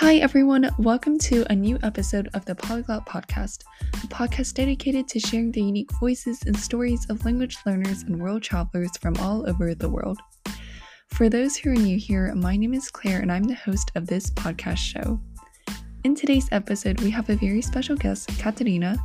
Hi, 0.00 0.14
everyone. 0.16 0.70
Welcome 0.78 1.18
to 1.18 1.44
a 1.50 1.54
new 1.54 1.78
episode 1.82 2.30
of 2.32 2.42
the 2.46 2.54
Polyglot 2.54 3.04
Podcast, 3.04 3.64
a 3.92 4.06
podcast 4.06 4.54
dedicated 4.54 5.06
to 5.08 5.20
sharing 5.20 5.52
the 5.52 5.60
unique 5.60 5.90
voices 6.00 6.40
and 6.46 6.58
stories 6.58 7.04
of 7.10 7.22
language 7.26 7.58
learners 7.66 8.04
and 8.04 8.18
world 8.18 8.42
travelers 8.42 8.96
from 8.98 9.14
all 9.18 9.46
over 9.46 9.74
the 9.74 9.90
world. 9.90 10.18
For 11.08 11.28
those 11.28 11.54
who 11.54 11.72
are 11.72 11.74
new 11.74 11.98
here, 11.98 12.34
my 12.34 12.56
name 12.56 12.72
is 12.72 12.90
Claire 12.90 13.20
and 13.20 13.30
I'm 13.30 13.42
the 13.44 13.52
host 13.52 13.92
of 13.94 14.06
this 14.06 14.30
podcast 14.30 14.78
show. 14.78 15.20
In 16.04 16.14
today's 16.14 16.48
episode, 16.50 17.02
we 17.02 17.10
have 17.10 17.28
a 17.28 17.36
very 17.36 17.60
special 17.60 17.94
guest, 17.94 18.30
Katerina, 18.38 18.96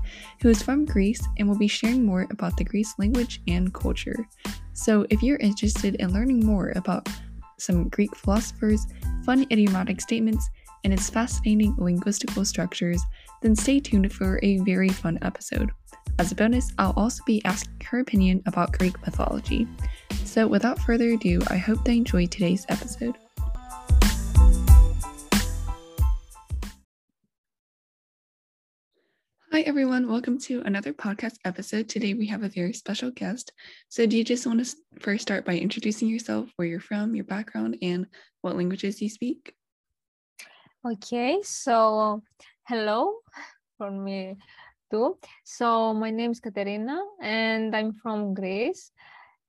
who 0.42 0.48
is 0.48 0.64
from 0.64 0.86
Greece 0.86 1.28
and 1.38 1.50
will 1.50 1.58
be 1.58 1.68
sharing 1.68 2.06
more 2.06 2.26
about 2.32 2.56
the 2.56 2.64
Greek 2.64 2.88
language 2.98 3.42
and 3.50 3.74
culture. 3.74 4.26
So, 4.72 5.06
if 5.10 5.22
you're 5.22 5.40
interested 5.40 5.96
in 5.96 6.14
learning 6.14 6.46
more 6.46 6.72
about 6.78 7.10
some 7.58 7.90
Greek 7.90 8.16
philosophers, 8.16 8.88
fun 9.26 9.46
idiomatic 9.52 10.00
statements, 10.00 10.50
and 10.86 10.94
its 10.94 11.10
fascinating 11.10 11.76
linguistical 11.78 12.46
structures, 12.46 13.02
then 13.42 13.56
stay 13.56 13.80
tuned 13.80 14.14
for 14.14 14.40
a 14.44 14.60
very 14.60 14.90
fun 14.90 15.18
episode. 15.24 15.72
As 16.20 16.32
a 16.32 16.36
bonus, 16.36 16.72
I'll 16.78 16.94
also 16.96 17.24
be 17.26 17.44
asking 17.44 17.82
her 17.86 18.00
opinion 18.00 18.44
about 18.46 18.78
Greek 18.78 18.96
mythology. 19.02 19.68
So, 20.24 20.48
without 20.48 20.80
further 20.80 21.10
ado, 21.10 21.42
I 21.50 21.58
hope 21.58 21.84
they 21.84 21.98
enjoy 21.98 22.28
today's 22.28 22.68
episode. 22.70 23.18
Hi, 29.52 29.62
everyone. 29.62 30.08
Welcome 30.08 30.38
to 30.42 30.62
another 30.66 30.94
podcast 30.94 31.38
episode. 31.46 31.90
Today 31.90 32.14
we 32.14 32.28
have 32.28 32.44
a 32.44 32.50
very 32.50 32.74
special 32.74 33.10
guest. 33.10 33.54
So, 33.90 34.06
do 34.06 34.16
you 34.16 34.24
just 34.24 34.46
want 34.46 34.64
to 34.64 34.76
first 35.00 35.24
start 35.24 35.46
by 35.46 35.58
introducing 35.58 36.10
yourself, 36.10 36.50
where 36.58 36.68
you're 36.68 36.80
from, 36.80 37.16
your 37.16 37.26
background, 37.26 37.78
and 37.82 38.06
what 38.42 38.56
languages 38.56 39.02
you 39.02 39.10
speak? 39.10 39.56
Okay, 40.86 41.42
so 41.42 42.22
hello 42.68 43.18
from 43.76 44.04
me 44.04 44.36
too. 44.92 45.18
So, 45.44 45.96
my 45.96 46.12
name 46.12 46.30
is 46.30 46.40
Katerina 46.40 47.02
and 47.20 47.76
I'm 47.76 47.92
from 47.94 48.36
Greece. 48.36 48.92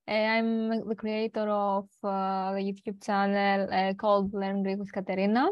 I'm 0.09 0.89
the 0.89 0.95
creator 0.95 1.47
of 1.51 1.91
uh, 2.03 2.55
the 2.55 2.65
YouTube 2.65 3.05
channel 3.05 3.69
uh, 3.71 3.93
called 3.93 4.33
Learn 4.33 4.63
Greek 4.63 4.79
with 4.79 4.91
Katerina. 4.91 5.51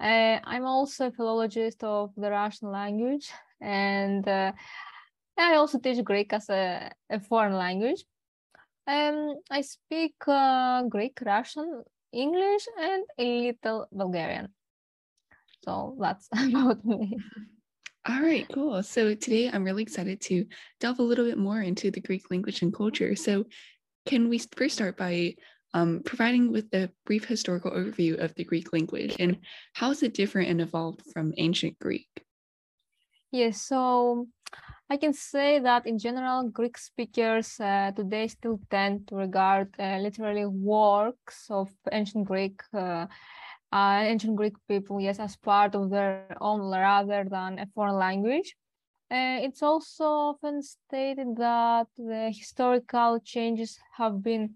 Uh, 0.00 0.40
I'm 0.42 0.64
also 0.64 1.06
a 1.06 1.12
philologist 1.12 1.84
of 1.84 2.10
the 2.16 2.28
Russian 2.28 2.72
language 2.72 3.30
and 3.60 4.26
uh, 4.26 4.50
I 5.38 5.54
also 5.54 5.78
teach 5.78 6.02
Greek 6.02 6.32
as 6.32 6.50
a, 6.50 6.90
a 7.08 7.20
foreign 7.20 7.54
language. 7.54 8.04
Um, 8.88 9.36
I 9.52 9.60
speak 9.60 10.16
uh, 10.26 10.82
Greek, 10.88 11.16
Russian, 11.24 11.84
English, 12.10 12.66
and 12.76 13.04
a 13.20 13.40
little 13.46 13.86
Bulgarian. 13.92 14.55
So 15.66 15.96
that's 16.00 16.28
about 16.32 16.84
me. 16.84 17.18
All 18.08 18.22
right, 18.22 18.46
cool. 18.52 18.82
So 18.82 19.14
today 19.14 19.50
I'm 19.52 19.64
really 19.64 19.82
excited 19.82 20.20
to 20.22 20.46
delve 20.80 21.00
a 21.00 21.02
little 21.02 21.24
bit 21.24 21.38
more 21.38 21.60
into 21.60 21.90
the 21.90 22.00
Greek 22.00 22.30
language 22.30 22.62
and 22.62 22.72
culture. 22.72 23.16
So, 23.16 23.46
can 24.06 24.28
we 24.28 24.38
first 24.38 24.76
start 24.76 24.96
by 24.96 25.34
um, 25.74 26.02
providing 26.04 26.52
with 26.52 26.72
a 26.72 26.90
brief 27.04 27.24
historical 27.24 27.72
overview 27.72 28.22
of 28.22 28.32
the 28.36 28.44
Greek 28.44 28.72
language 28.72 29.16
and 29.18 29.38
how 29.74 29.90
is 29.90 30.04
it 30.04 30.14
different 30.14 30.48
and 30.48 30.60
evolved 30.60 31.02
from 31.12 31.34
ancient 31.38 31.76
Greek? 31.80 32.06
Yes, 33.32 33.62
so 33.62 34.28
I 34.88 34.96
can 34.96 35.12
say 35.12 35.58
that 35.58 35.86
in 35.86 35.98
general, 35.98 36.48
Greek 36.48 36.78
speakers 36.78 37.58
uh, 37.58 37.90
today 37.90 38.28
still 38.28 38.60
tend 38.70 39.08
to 39.08 39.16
regard 39.16 39.74
uh, 39.80 39.98
literally 39.98 40.46
works 40.46 41.46
of 41.50 41.68
ancient 41.90 42.28
Greek, 42.28 42.62
uh, 42.72 43.06
uh, 43.72 44.00
ancient 44.02 44.36
Greek 44.36 44.54
people, 44.68 45.00
yes, 45.00 45.18
as 45.18 45.36
part 45.36 45.74
of 45.74 45.90
their 45.90 46.36
own 46.40 46.60
rather 46.70 47.24
than 47.28 47.58
a 47.58 47.66
foreign 47.74 47.96
language. 47.96 48.56
Uh, 49.10 49.38
it's 49.42 49.62
also 49.62 50.04
often 50.04 50.62
stated 50.62 51.36
that 51.36 51.86
the 51.96 52.32
historical 52.36 53.20
changes 53.24 53.78
have 53.96 54.22
been 54.22 54.54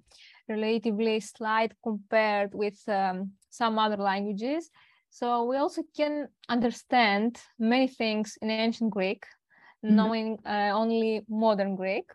relatively 0.49 1.21
slight 1.21 1.73
compared 1.85 2.53
with 2.53 2.77
um, 2.89 3.31
some 3.49 3.79
other 3.79 3.97
languages. 3.97 4.71
So 5.11 5.45
we 5.45 5.57
also 5.57 5.83
can 5.97 6.29
understand 6.49 7.41
many 7.59 7.87
things 7.87 8.39
in 8.43 8.51
ancient 8.51 8.91
Greek, 8.91 9.25
mm-hmm. 9.85 9.97
knowing 9.97 10.39
uh, 10.45 10.73
only 10.73 11.23
modern 11.29 11.77
Greek. 11.77 12.11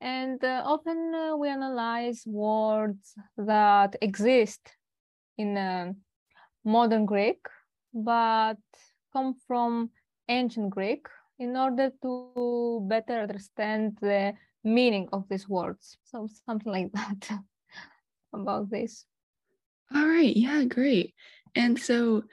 And 0.00 0.42
uh, 0.44 0.62
often 0.64 1.14
uh, 1.14 1.36
we 1.36 1.48
analyze 1.48 2.22
words 2.26 3.14
that 3.36 3.96
exist 4.00 4.60
in 5.38 5.56
uh, 5.56 5.92
modern 6.66 7.06
Greek, 7.06 7.46
but 7.94 8.58
come 9.12 9.34
from 9.46 9.90
ancient 10.28 10.70
Greek 10.70 11.06
in 11.38 11.56
order 11.56 11.92
to 12.02 12.84
better 12.88 13.20
understand 13.20 13.96
the 14.00 14.34
meaning 14.64 15.08
of 15.12 15.28
these 15.28 15.48
words. 15.48 15.96
So 16.04 16.28
something 16.44 16.72
like 16.72 16.92
that 16.92 17.38
about 18.34 18.68
this. 18.68 19.06
All 19.94 20.06
right. 20.06 20.36
Yeah, 20.36 20.64
great. 20.64 21.14
And 21.54 21.78
so, 21.78 22.24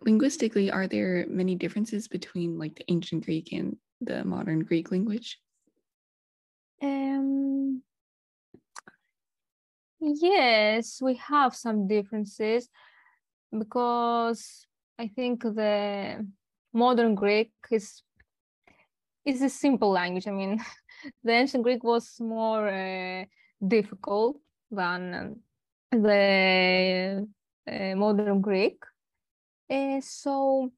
linguistically, 0.00 0.70
are 0.70 0.86
there 0.86 1.26
many 1.28 1.56
differences 1.56 2.06
between 2.06 2.58
like 2.58 2.76
the 2.76 2.84
ancient 2.88 3.24
Greek 3.24 3.52
and 3.52 3.76
the 4.00 4.24
modern 4.24 4.60
Greek 4.60 4.92
language? 4.92 5.38
Um, 6.80 7.82
yes, 10.00 11.00
we 11.02 11.14
have 11.16 11.54
some 11.54 11.88
differences 11.88 12.68
because 13.56 14.66
I 14.98 15.08
think 15.08 15.42
the 15.42 16.26
modern 16.72 17.14
Greek 17.14 17.52
is 17.70 18.02
is 19.24 19.42
a 19.42 19.48
simple 19.48 19.90
language. 19.90 20.26
I 20.26 20.32
mean, 20.32 20.60
the 21.24 21.32
ancient 21.32 21.62
Greek 21.62 21.84
was 21.84 22.16
more 22.20 22.68
uh, 22.68 23.24
difficult 23.66 24.36
than 24.70 25.40
the 25.90 27.26
uh, 27.70 27.94
modern 27.94 28.40
Greek. 28.40 28.82
Uh, 29.70 30.00
so 30.00 30.70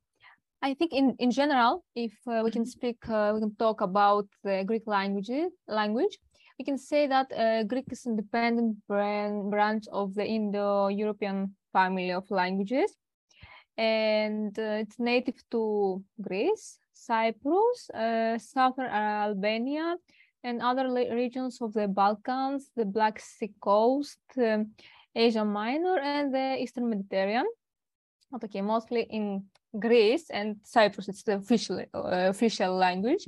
I 0.60 0.74
think 0.74 0.92
in, 0.92 1.16
in 1.18 1.30
general, 1.30 1.84
if 1.94 2.12
uh, 2.26 2.42
we 2.44 2.50
can 2.50 2.66
speak, 2.66 2.98
uh, 3.08 3.32
we 3.34 3.40
can 3.40 3.54
talk 3.56 3.80
about 3.80 4.26
the 4.42 4.64
Greek 4.66 4.86
language, 4.86 5.30
language, 5.68 6.18
we 6.58 6.64
can 6.64 6.78
say 6.78 7.06
that 7.06 7.32
uh, 7.32 7.64
Greek 7.64 7.86
is 7.90 8.06
an 8.06 8.12
independent 8.12 8.76
brand, 8.86 9.50
branch 9.50 9.84
of 9.92 10.14
the 10.14 10.24
Indo-European 10.24 11.54
family 11.76 12.10
of 12.12 12.24
languages. 12.30 12.90
And 13.76 14.54
uh, 14.58 14.82
it's 14.82 14.98
native 14.98 15.40
to 15.50 16.02
Greece, 16.26 16.66
Cyprus, 16.92 17.90
southern 18.52 18.90
Albania, 19.26 19.96
and 20.44 20.62
other 20.62 20.86
regions 21.22 21.60
of 21.60 21.72
the 21.72 21.88
Balkans, 21.88 22.70
the 22.76 22.84
Black 22.84 23.18
Sea 23.18 23.52
coast, 23.60 24.20
um, 24.36 24.60
Asia 25.14 25.44
Minor, 25.44 25.98
and 25.98 26.34
the 26.36 26.56
Eastern 26.62 26.88
Mediterranean. 26.88 27.46
Okay, 28.34 28.62
mostly 28.62 29.02
in 29.10 29.44
Greece 29.86 30.30
and 30.30 30.56
Cyprus, 30.62 31.08
it's 31.08 31.22
the 31.22 31.36
official 31.36 31.78
uh, 31.94 32.28
official 32.34 32.72
language. 32.86 33.24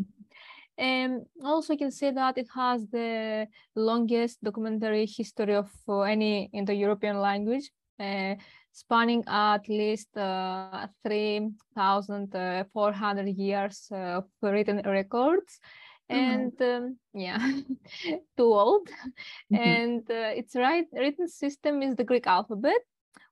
And 0.78 1.12
also, 1.42 1.72
you 1.72 1.78
can 1.78 1.90
say 1.90 2.10
that 2.12 2.36
it 2.38 2.48
has 2.54 2.86
the 2.88 3.46
longest 3.74 4.42
documentary 4.42 5.06
history 5.06 5.54
of 5.54 5.70
uh, 5.88 6.00
any 6.02 6.50
Indo-European 6.52 7.18
language, 7.20 7.70
uh, 7.70 7.85
spanning 8.72 9.24
at 9.26 9.68
least 9.68 10.16
uh, 10.16 10.86
3,400 11.06 12.34
uh, 12.34 13.30
years 13.30 13.88
of 13.90 14.24
written 14.42 14.82
records 14.84 15.58
and 16.08 16.52
um, 16.62 16.96
yeah 17.14 17.38
too 18.36 18.54
old 18.54 18.88
mm-hmm. 18.88 19.54
and 19.56 20.02
uh, 20.10 20.30
its 20.36 20.54
right 20.54 20.86
written 20.92 21.26
system 21.28 21.82
is 21.82 21.96
the 21.96 22.04
greek 22.04 22.26
alphabet 22.26 22.80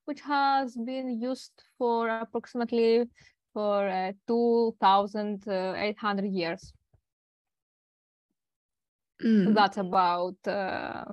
which 0.05 0.21
has 0.21 0.75
been 0.75 1.21
used 1.21 1.53
for 1.77 2.09
approximately 2.09 3.05
for 3.53 3.87
uh, 3.87 4.11
2800 4.27 6.25
years 6.25 6.73
mm. 9.23 9.53
that's 9.53 9.77
about 9.77 10.35
uh, 10.47 11.05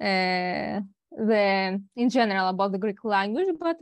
uh, 0.00 0.80
the 1.16 1.80
in 1.96 2.08
general 2.10 2.48
about 2.48 2.72
the 2.72 2.78
greek 2.78 3.04
language 3.04 3.48
but 3.60 3.76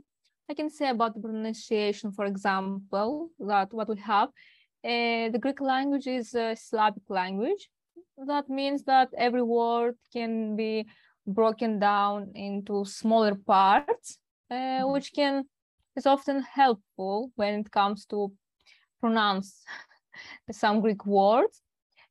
i 0.51 0.55
can 0.55 0.69
say 0.69 0.89
about 0.89 1.15
the 1.15 1.21
pronunciation 1.21 2.13
for 2.13 2.27
example 2.27 3.31
that 3.39 3.73
what 3.73 3.89
we 3.89 3.97
have 3.99 4.29
uh, 4.85 5.29
the 5.31 5.39
Greek 5.41 5.61
language 5.61 6.09
is 6.09 6.35
a 6.35 6.57
syllabic 6.57 7.09
language. 7.09 7.71
That 8.27 8.49
means 8.49 8.83
that 8.85 9.11
every 9.17 9.43
word 9.43 9.95
can 10.13 10.57
be 10.57 10.87
broken 11.25 11.79
down 11.79 12.33
into 12.35 12.85
smaller 12.85 13.37
parts, 13.37 14.19
uh, 14.51 14.83
which 14.83 15.13
can 15.15 15.45
is 15.95 16.07
often 16.07 16.43
helpful 16.43 17.31
when 17.37 17.61
it 17.61 17.71
comes 17.71 18.07
to 18.07 18.33
pronounce 19.01 19.63
some 20.51 20.81
Greek 20.81 21.07
words. 21.07 21.63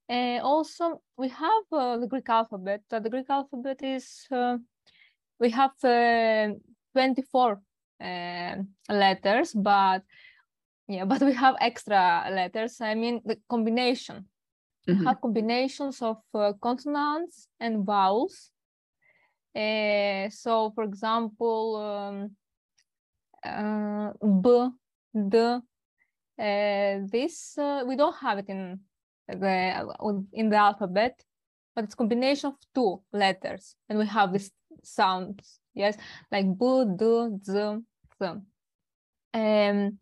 Uh, 0.10 0.40
also, 0.42 1.02
we 1.18 1.28
have 1.28 1.64
uh, 1.74 1.98
the 1.98 2.08
Greek 2.08 2.30
alphabet. 2.30 2.82
the 2.90 3.10
Greek 3.10 3.30
alphabet 3.30 3.84
is 3.84 4.28
uh, 4.32 4.58
we 5.42 5.50
have 5.50 5.72
uh, 5.84 6.54
24 6.94 7.60
uh, 8.00 8.56
letters, 8.90 9.54
but 9.54 10.04
yeah, 10.88 11.06
but 11.12 11.22
we 11.22 11.34
have 11.34 11.56
extra 11.60 12.30
letters. 12.32 12.80
I 12.80 12.94
mean, 12.96 13.22
the 13.26 13.38
combination. 13.50 14.28
Mhm. 14.88 15.00
We 15.00 15.06
have 15.06 15.22
combinations 15.22 16.02
of 16.02 16.18
uh, 16.34 16.54
consonants 16.62 17.48
and 17.60 17.86
vowels. 17.86 18.52
Uh, 19.56 20.30
so, 20.30 20.72
for 20.74 20.84
example, 20.84 21.76
um, 21.76 22.36
uh, 23.44 24.14
b, 24.42 24.70
d. 25.30 25.38
Uh, 26.40 27.06
this 27.12 27.58
uh, 27.58 27.84
we 27.86 27.96
don't 27.96 28.16
have 28.16 28.40
it 28.40 28.50
in 28.50 28.80
the 29.28 30.26
in 30.34 30.50
the 30.50 30.58
alphabet, 30.58 31.24
but 31.76 31.84
it's 31.84 31.96
combination 31.96 32.48
of 32.50 32.56
two 32.74 33.02
letters, 33.14 33.76
and 33.90 34.00
we 34.00 34.06
have 34.08 34.32
these 34.34 34.52
sounds. 34.84 35.60
Yes, 35.74 35.98
like 36.32 36.46
b, 36.58 36.86
d, 36.96 37.30
z, 37.44 37.78
th. 38.20 38.32
Um, 39.34 40.00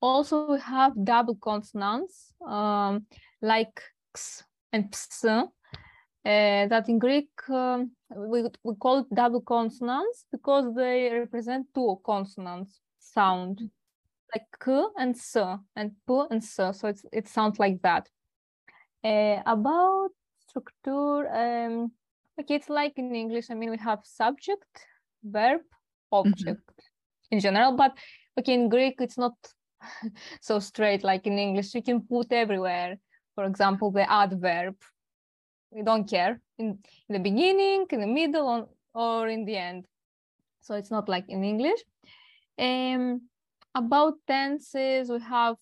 also, 0.00 0.52
we 0.52 0.60
have 0.60 0.92
double 1.04 1.36
consonants 1.36 2.32
um, 2.46 3.06
like 3.40 3.82
x 4.14 4.44
and 4.72 4.90
ps. 4.90 5.24
Uh, 5.24 5.48
that 6.24 6.88
in 6.88 7.00
Greek 7.00 7.30
um, 7.48 7.90
we, 8.14 8.44
we 8.62 8.74
call 8.76 8.98
it 8.98 9.06
double 9.12 9.40
consonants 9.40 10.24
because 10.30 10.72
they 10.76 11.10
represent 11.12 11.66
two 11.74 12.00
consonants 12.06 12.80
sound, 13.00 13.58
like 14.32 14.46
k 14.64 14.84
and 14.96 15.16
s 15.16 15.36
and 15.74 15.90
p 16.06 16.22
and 16.30 16.42
s. 16.42 16.78
So 16.78 16.88
it's, 16.88 17.04
it 17.12 17.26
sounds 17.26 17.58
like 17.58 17.82
that. 17.82 18.08
Uh, 19.04 19.42
about 19.46 20.10
structure, 20.46 21.28
um, 21.34 21.90
okay, 22.40 22.54
it's 22.54 22.68
like 22.68 22.98
in 22.98 23.14
English. 23.14 23.50
I 23.50 23.54
mean, 23.54 23.70
we 23.70 23.78
have 23.78 24.00
subject, 24.04 24.86
verb, 25.22 25.62
object 26.10 26.70
in 27.30 27.40
general, 27.40 27.72
but 27.76 27.96
okay, 28.38 28.54
in 28.54 28.68
Greek 28.68 28.96
it's 29.00 29.18
not 29.18 29.34
so 30.40 30.58
straight 30.58 31.02
like 31.04 31.26
in 31.26 31.38
English. 31.38 31.74
You 31.74 31.82
can 31.82 32.00
put 32.02 32.32
everywhere. 32.32 32.98
For 33.34 33.44
example, 33.44 33.90
the 33.90 34.10
adverb. 34.10 34.76
We 35.70 35.82
don't 35.82 36.08
care 36.08 36.38
in, 36.58 36.78
in 37.08 37.12
the 37.14 37.18
beginning, 37.18 37.86
in 37.90 38.00
the 38.00 38.06
middle, 38.06 38.46
on, 38.46 38.66
or 38.94 39.28
in 39.28 39.46
the 39.46 39.56
end. 39.56 39.86
So 40.60 40.74
it's 40.74 40.90
not 40.90 41.08
like 41.08 41.24
in 41.28 41.42
English. 41.42 41.80
Um, 42.58 43.22
about 43.74 44.14
tenses, 44.26 45.08
we 45.08 45.18
have 45.20 45.56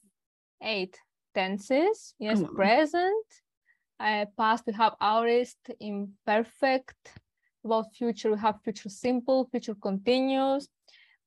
eight 0.63 0.99
tenses. 1.33 2.15
Yes, 2.19 2.41
wow. 2.41 2.49
present, 2.55 3.27
uh, 4.01 4.25
past, 4.37 4.65
we 4.67 4.73
have 4.73 4.95
aorist, 5.01 5.59
imperfect. 5.79 7.21
About 7.65 7.95
future, 7.95 8.31
we 8.33 8.39
have 8.39 8.63
future 8.65 8.89
simple, 8.89 9.47
future 9.51 9.75
continuous. 9.75 10.69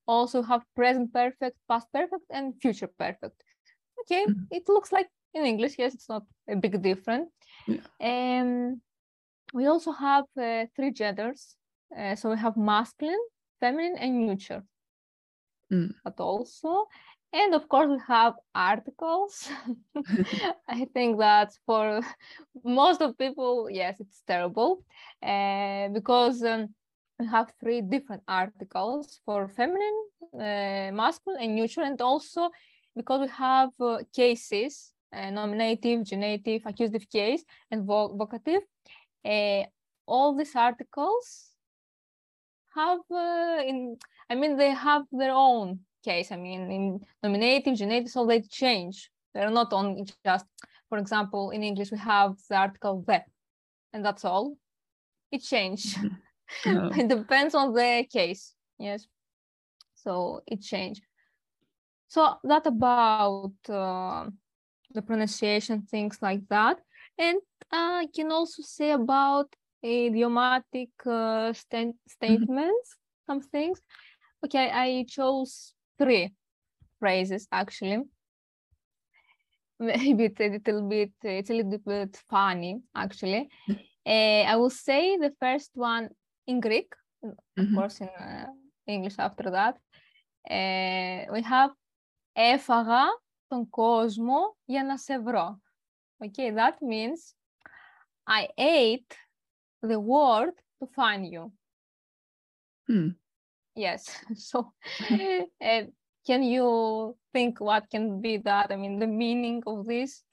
Also 0.07 0.41
have 0.41 0.63
present 0.75 1.13
perfect, 1.13 1.55
past 1.67 1.87
perfect, 1.93 2.25
and 2.29 2.53
future 2.61 2.89
perfect. 2.99 3.43
Okay, 4.01 4.25
Mhm. 4.25 4.47
it 4.51 4.67
looks 4.67 4.91
like 4.91 5.09
in 5.33 5.45
English. 5.45 5.75
Yes, 5.77 5.93
it's 5.93 6.09
not 6.09 6.23
a 6.47 6.55
big 6.55 6.81
difference. 6.81 7.29
Yeah. 7.67 7.81
Um, 8.01 8.81
we 9.53 9.67
also 9.67 9.91
have 9.91 10.25
uh, 10.37 10.65
three 10.75 10.91
genders. 10.91 11.55
Uh, 11.95 12.15
so 12.15 12.29
we 12.31 12.37
have 12.37 12.57
masculine, 12.57 13.23
feminine, 13.59 13.97
and 13.97 14.25
neuter. 14.25 14.63
Mm. 15.71 15.93
But 16.03 16.19
also, 16.19 16.87
and 17.33 17.55
of 17.55 17.67
course, 17.67 17.89
we 17.89 17.99
have 18.07 18.35
articles. 18.53 19.49
I 20.67 20.85
think 20.93 21.19
that 21.19 21.51
for 21.65 22.01
most 22.63 23.01
of 23.01 23.17
people, 23.17 23.69
yes, 23.69 23.99
it's 23.99 24.21
terrible 24.25 24.83
uh, 25.21 25.89
because 25.89 26.43
um, 26.43 26.69
we 27.19 27.25
have 27.27 27.51
three 27.59 27.81
different 27.81 28.23
articles 28.27 29.19
for 29.25 29.47
feminine, 29.47 29.99
uh, 30.35 30.91
masculine, 30.93 31.41
and 31.41 31.55
neutral, 31.55 31.85
and 31.85 32.01
also 32.01 32.49
because 32.95 33.21
we 33.21 33.27
have 33.27 33.69
uh, 33.79 33.97
cases, 34.15 34.93
uh, 35.11 35.29
nominative, 35.29 36.03
genitive, 36.03 36.61
accusative 36.65 37.09
case, 37.09 37.43
and 37.71 37.85
vo- 37.85 38.15
vocative. 38.15 38.61
All 40.05 40.35
these 40.35 40.55
articles 40.55 41.53
have 42.75 42.99
uh, 43.11 43.61
in 43.65 43.97
I 44.29 44.35
mean 44.35 44.57
they 44.57 44.71
have 44.71 45.03
their 45.11 45.31
own 45.33 45.79
case. 46.03 46.31
I 46.31 46.37
mean 46.37 46.71
in 46.71 46.99
nominative, 47.21 47.75
genitive, 47.75 48.09
so 48.09 48.25
they 48.25 48.41
change. 48.41 49.09
They're 49.33 49.49
not 49.49 49.73
only 49.73 50.05
just, 50.25 50.45
for 50.89 50.97
example, 50.97 51.51
in 51.51 51.63
English 51.63 51.91
we 51.91 51.97
have 51.97 52.35
the 52.49 52.55
article 52.55 53.03
the, 53.07 53.21
and 53.93 54.05
that's 54.05 54.25
all. 54.25 54.57
It 55.31 55.43
change. 55.43 55.95
Oh. 56.67 56.91
it 56.93 57.07
depends 57.07 57.55
on 57.55 57.73
the 57.73 58.05
case. 58.11 58.53
Yes. 58.77 59.07
So 59.95 60.43
it 60.45 60.61
change. 60.61 61.01
So 62.07 62.37
that 62.43 62.67
about 62.67 63.53
uh, 63.67 64.29
the 64.93 65.01
pronunciation, 65.01 65.81
things 65.89 66.19
like 66.21 66.47
that. 66.49 66.79
And 67.17 67.39
I 67.71 68.07
can 68.13 68.31
also 68.31 68.61
say 68.61 68.91
about 68.91 69.47
idiomatic 69.83 70.89
uh, 71.05 71.53
sta- 71.53 71.97
statements, 72.07 72.97
some 73.25 73.41
things. 73.41 73.81
Okay, 74.45 74.69
I 74.69 75.05
chose 75.09 75.73
three 75.98 76.34
phrases 77.00 77.46
actually. 77.50 78.02
Maybe 79.80 80.24
it's 80.24 80.40
a 80.40 80.48
little 80.48 80.82
bit, 80.88 81.12
it's 81.22 81.50
a 81.50 81.54
little 81.54 81.78
bit 81.78 82.16
funny 82.28 82.82
actually. 82.94 83.48
Uh, 84.04 84.42
I 84.52 84.56
will 84.56 84.70
say 84.70 85.16
the 85.18 85.32
first 85.40 85.70
one 85.74 86.08
in 86.46 86.60
Greek, 86.60 86.94
of 87.22 87.34
Mhm. 87.56 87.74
course 87.74 88.00
in 88.00 88.08
uh, 88.08 88.46
English 88.86 89.18
after 89.18 89.50
that. 89.50 89.76
Uh, 90.50 91.26
we 91.32 91.42
have 91.42 91.70
έφαγα 92.32 93.04
τον 93.48 93.68
κόσμο 93.68 94.56
για 94.64 94.84
να 94.84 94.96
σε 94.96 95.18
βρω. 95.20 95.60
Okay, 96.24 96.50
that 96.52 96.76
means 96.80 97.34
I 98.26 98.48
ate 98.56 99.14
the 99.80 99.98
world 100.00 100.54
to 100.80 100.86
find 100.86 101.24
you. 101.32 101.52
Hmm. 102.86 103.08
Yes. 103.75 104.05
So, 104.35 104.71
uh, 105.11 105.81
can 106.25 106.43
you 106.43 107.17
think 107.33 107.59
what 107.59 107.89
can 107.89 108.21
be 108.21 108.37
that? 108.37 108.71
I 108.71 108.75
mean, 108.75 108.99
the 108.99 109.07
meaning 109.07 109.63
of 109.65 109.85
this? 109.85 110.23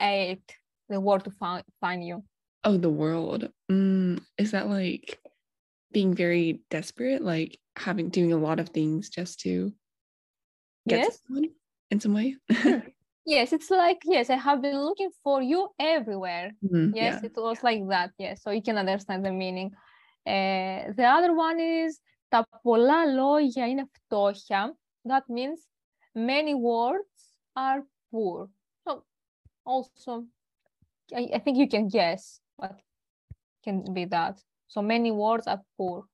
Ate 0.00 0.56
the 0.88 1.00
world 1.00 1.24
to 1.24 1.30
find 1.30 1.64
find 1.80 2.04
you. 2.04 2.24
Oh, 2.62 2.76
the 2.78 2.90
world. 2.90 3.50
Mm, 3.70 4.22
is 4.38 4.52
that 4.52 4.68
like 4.68 5.18
being 5.92 6.14
very 6.14 6.62
desperate, 6.70 7.22
like 7.22 7.58
having 7.76 8.08
doing 8.08 8.32
a 8.32 8.38
lot 8.38 8.60
of 8.60 8.70
things 8.70 9.10
just 9.10 9.40
to 9.40 9.72
get 10.88 11.04
Yes. 11.04 11.18
someone 11.26 11.50
in 11.90 12.00
some 12.00 12.14
way? 12.14 12.36
Yes, 13.26 13.54
it's 13.54 13.70
like 13.70 14.02
yes, 14.04 14.28
I 14.28 14.36
have 14.36 14.60
been 14.60 14.76
looking 14.84 15.08
for 15.22 15.40
you 15.40 15.68
everywhere. 15.80 16.52
Mm, 16.62 16.92
Yes, 16.94 17.24
it 17.24 17.32
was 17.36 17.62
like 17.62 17.80
that. 17.88 18.10
Yes, 18.18 18.42
so 18.42 18.50
you 18.50 18.60
can 18.60 18.76
understand 18.76 19.24
the 19.24 19.32
meaning. 19.32 19.72
Uh, 20.25 20.93
the 20.93 21.05
other 21.05 21.33
one 21.33 21.59
is 21.59 21.99
τα 22.29 22.47
πολλά 22.61 23.05
λόγια 23.05 23.67
είναι 23.67 23.89
φτώχεια. 23.91 24.77
That 25.07 25.23
means 25.29 25.59
many 26.13 26.53
words 26.53 27.35
are 27.53 27.81
poor. 28.11 28.49
So 28.83 29.03
also, 29.65 30.25
I, 31.13 31.29
I 31.35 31.39
think 31.39 31.57
you 31.57 31.67
can 31.67 31.87
guess 31.87 32.41
what 32.57 32.79
can 33.63 33.93
be 33.93 34.05
that. 34.05 34.35
So 34.67 34.81
many 34.81 35.11
words 35.11 35.47
are 35.47 35.61
poor. 35.77 36.05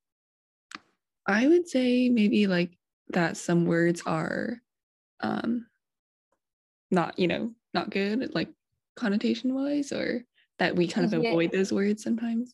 I 1.27 1.47
would 1.47 1.67
say 1.67 2.09
maybe 2.09 2.47
like 2.47 2.77
that 3.09 3.37
some 3.37 3.65
words 3.65 4.01
are 4.05 4.61
um 5.21 5.67
not, 6.91 7.17
you 7.19 7.27
know, 7.27 7.51
not 7.73 7.89
good, 7.89 8.33
like 8.35 8.51
connotation 8.95 9.53
wise, 9.53 9.91
or 9.91 10.23
that 10.59 10.75
we 10.75 10.87
kind 10.87 11.05
of 11.05 11.13
Yeah. 11.13 11.29
avoid 11.29 11.51
those 11.51 11.73
words 11.73 12.03
sometimes. 12.03 12.53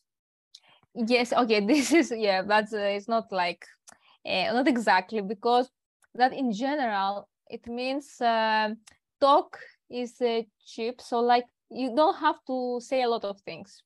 Yes, 0.95 1.31
okay, 1.33 1.65
this 1.65 1.91
is 1.93 2.11
yeah, 2.15 2.41
that's 2.41 2.73
uh, 2.73 2.77
it's 2.97 3.07
not 3.07 3.31
like 3.31 3.65
uh, 4.25 4.53
not 4.53 4.67
exactly 4.67 5.21
because 5.21 5.69
that 6.15 6.33
in 6.33 6.51
general 6.51 7.29
it 7.50 7.65
means 7.67 8.19
uh, 8.21 8.69
talk 9.19 9.57
is 9.89 10.21
uh, 10.21 10.41
cheap, 10.65 11.01
so 11.01 11.19
like 11.19 11.45
you 11.69 11.95
don't 11.95 12.17
have 12.17 12.39
to 12.47 12.79
say 12.81 13.03
a 13.03 13.09
lot 13.09 13.23
of 13.23 13.39
things. 13.41 13.83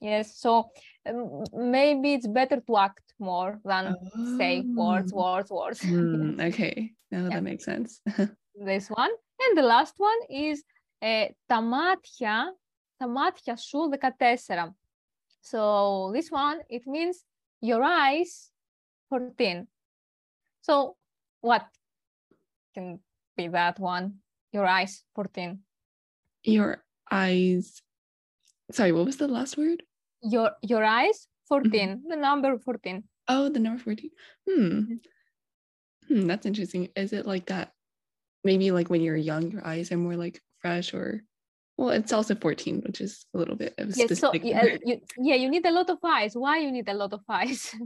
Yes, 0.00 0.36
so 0.38 0.70
um, 1.06 1.44
maybe 1.52 2.14
it's 2.14 2.26
better 2.26 2.60
to 2.60 2.76
act 2.76 3.14
more 3.18 3.60
than 3.64 3.96
say 4.38 4.62
words, 4.76 5.12
Oh. 5.12 5.22
words, 5.22 5.50
words. 5.50 5.80
Mm, 5.80 6.40
okay, 6.48 6.92
now 7.10 7.22
Yeah. 7.22 7.30
that 7.30 7.42
makes 7.42 7.64
sense. 7.64 8.00
this 8.54 8.88
one. 8.90 9.10
And 9.40 9.58
the 9.58 9.62
last 9.62 9.94
one 9.98 10.20
is 10.28 10.62
uh, 11.02 11.26
τα 11.46 11.60
μάτια, 11.60 12.56
τα 12.96 13.08
μάτια 13.08 13.56
σου 13.56 13.78
14. 13.90 14.76
so 15.41 16.11
this 16.13 16.29
one, 16.29 16.59
it 16.69 16.85
means 16.85 17.23
your 17.61 17.83
eyes 17.83 18.49
14. 19.09 19.67
So 20.61 20.95
what 21.41 21.65
can 22.73 22.99
be 23.35 23.47
that 23.47 23.79
one? 23.79 24.15
Your 24.51 24.65
eyes 24.65 25.03
14. 25.15 25.59
Your 26.43 26.83
eyes. 27.11 27.81
Sorry, 28.71 28.91
what 28.91 29.05
was 29.05 29.17
the 29.17 29.27
last 29.27 29.57
word? 29.57 29.83
Your 30.21 30.51
your 30.61 30.83
eyes 30.83 31.27
14, 31.47 32.03
the 32.07 32.15
number 32.15 32.57
14. 32.59 33.03
Oh, 33.27 33.49
the 33.49 33.59
number 33.59 33.81
14. 33.81 34.09
Hmm. 34.47 34.81
Hmm, 36.07 36.27
that's 36.27 36.45
interesting. 36.45 36.89
Is 36.95 37.13
it 37.13 37.25
like 37.25 37.47
that? 37.47 37.73
Maybe 38.43 38.71
like 38.71 38.89
when 38.89 39.01
you're 39.01 39.15
young, 39.17 39.51
your 39.51 39.65
eyes 39.65 39.91
are 39.91 39.97
more 39.97 40.15
like 40.15 40.41
fresh, 40.59 40.93
or 40.93 41.21
well, 41.79 41.89
it's 41.91 42.11
also 42.11 42.35
14, 42.35 42.81
which 42.85 42.99
is 42.99 43.25
a 43.33 43.37
little 43.37 43.55
bit 43.55 43.73
of 43.77 43.95
Yeah, 43.95 44.07
so 44.07 44.33
yeah, 44.33 44.75
you, 44.83 44.99
yeah, 45.17 45.35
you 45.35 45.49
need 45.49 45.65
a 45.65 45.71
lot 45.71 45.89
of 45.89 45.97
eyes. 46.03 46.35
Why 46.35 46.57
you 46.59 46.71
need 46.71 46.89
a 46.89 46.93
lot 46.93 47.13
of 47.13 47.21
eyes? 47.29 47.73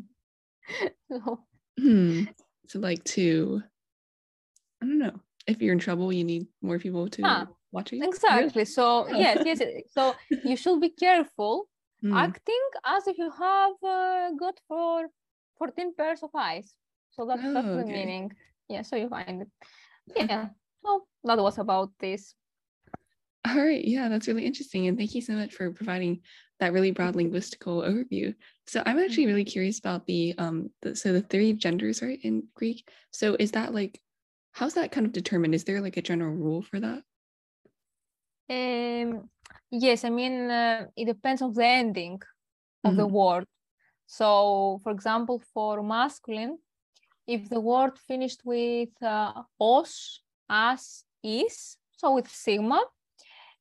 So, 1.12 1.44
Hmm. 1.80 2.24
So 2.68 2.80
like 2.80 3.04
to, 3.16 3.62
I 4.82 4.86
don't 4.86 4.98
know. 4.98 5.20
If 5.46 5.62
you're 5.62 5.74
in 5.74 5.80
trouble, 5.80 6.12
you 6.14 6.24
need 6.24 6.48
more 6.62 6.80
people 6.80 7.08
to 7.10 7.24
Ah, 7.26 7.48
watch 7.72 7.92
you. 7.94 8.04
exactly. 8.04 8.66
So 8.66 9.06
Oh. 9.06 9.20
yes, 9.20 9.42
yes. 9.46 9.60
So 9.92 10.16
you 10.46 10.56
should 10.56 10.80
be 10.82 10.90
careful 10.90 11.70
Hmm. 12.02 12.18
acting 12.18 12.66
as 12.86 13.08
if 13.08 13.18
you 13.18 13.30
have 13.30 13.76
uh, 13.84 14.32
got 14.40 14.60
for 14.68 15.08
14 15.60 15.94
pairs 15.96 16.24
of 16.24 16.32
eyes. 16.34 16.74
So 17.12 17.26
that's 17.28 17.44
that's 17.54 17.68
Oh, 17.68 17.78
the 17.78 17.86
meaning. 17.86 18.32
Yeah, 18.70 18.82
so 18.82 18.96
you 18.96 19.10
find 19.10 19.42
it. 19.44 19.50
Yeah. 20.16 20.50
So 20.84 21.06
that 21.26 21.38
was 21.38 21.60
about 21.60 21.92
this. 22.00 22.34
All 23.46 23.58
right. 23.58 23.84
Yeah, 23.84 24.08
that's 24.08 24.28
really 24.28 24.46
interesting. 24.46 24.88
And 24.88 24.98
thank 24.98 25.16
you 25.16 25.22
so 25.22 25.34
much 25.34 25.54
for 25.54 25.70
providing 25.72 26.22
that 26.60 26.72
really 26.72 26.92
broad 26.92 27.16
linguistical 27.16 27.84
overview. 27.86 28.34
So 28.68 28.82
I'm 28.86 29.00
actually 29.00 29.26
really 29.26 29.44
curious 29.44 29.80
about 29.80 30.06
the 30.06 30.34
um 30.38 30.70
the, 30.82 30.96
so 30.96 31.12
the 31.12 31.22
three 31.22 31.54
genders, 31.54 32.02
right, 32.02 32.20
in 32.24 32.48
Greek. 32.56 32.88
So 33.12 33.36
is 33.38 33.52
that 33.52 33.74
like 33.74 34.00
how's 34.54 34.76
that 34.76 34.92
kind 34.92 35.06
of 35.06 35.12
determined? 35.12 35.56
Is 35.56 35.66
there 35.66 35.82
like 35.82 35.98
a 35.98 36.02
general 36.02 36.34
rule 36.34 36.62
for 36.62 36.80
that? 36.80 37.04
Um, 38.50 39.30
yes, 39.72 40.06
I 40.06 40.10
mean 40.10 40.50
uh, 40.50 40.88
it 40.96 41.06
depends 41.06 41.42
on 41.42 41.54
the 41.54 41.66
ending 41.66 42.22
of 42.84 42.96
the 42.96 43.08
Mhm. 43.08 43.12
word. 43.12 43.46
So, 44.08 44.80
for 44.84 44.92
example, 44.92 45.40
for 45.54 45.82
masculine, 45.82 46.60
if 47.28 47.50
the 47.50 47.60
word 47.60 47.98
finished 47.98 48.42
with 48.46 48.90
uh, 49.02 49.44
os, 49.60 50.22
as, 50.50 51.06
is, 51.24 51.78
so 51.98 52.14
with 52.16 52.30
sigma, 52.30 52.84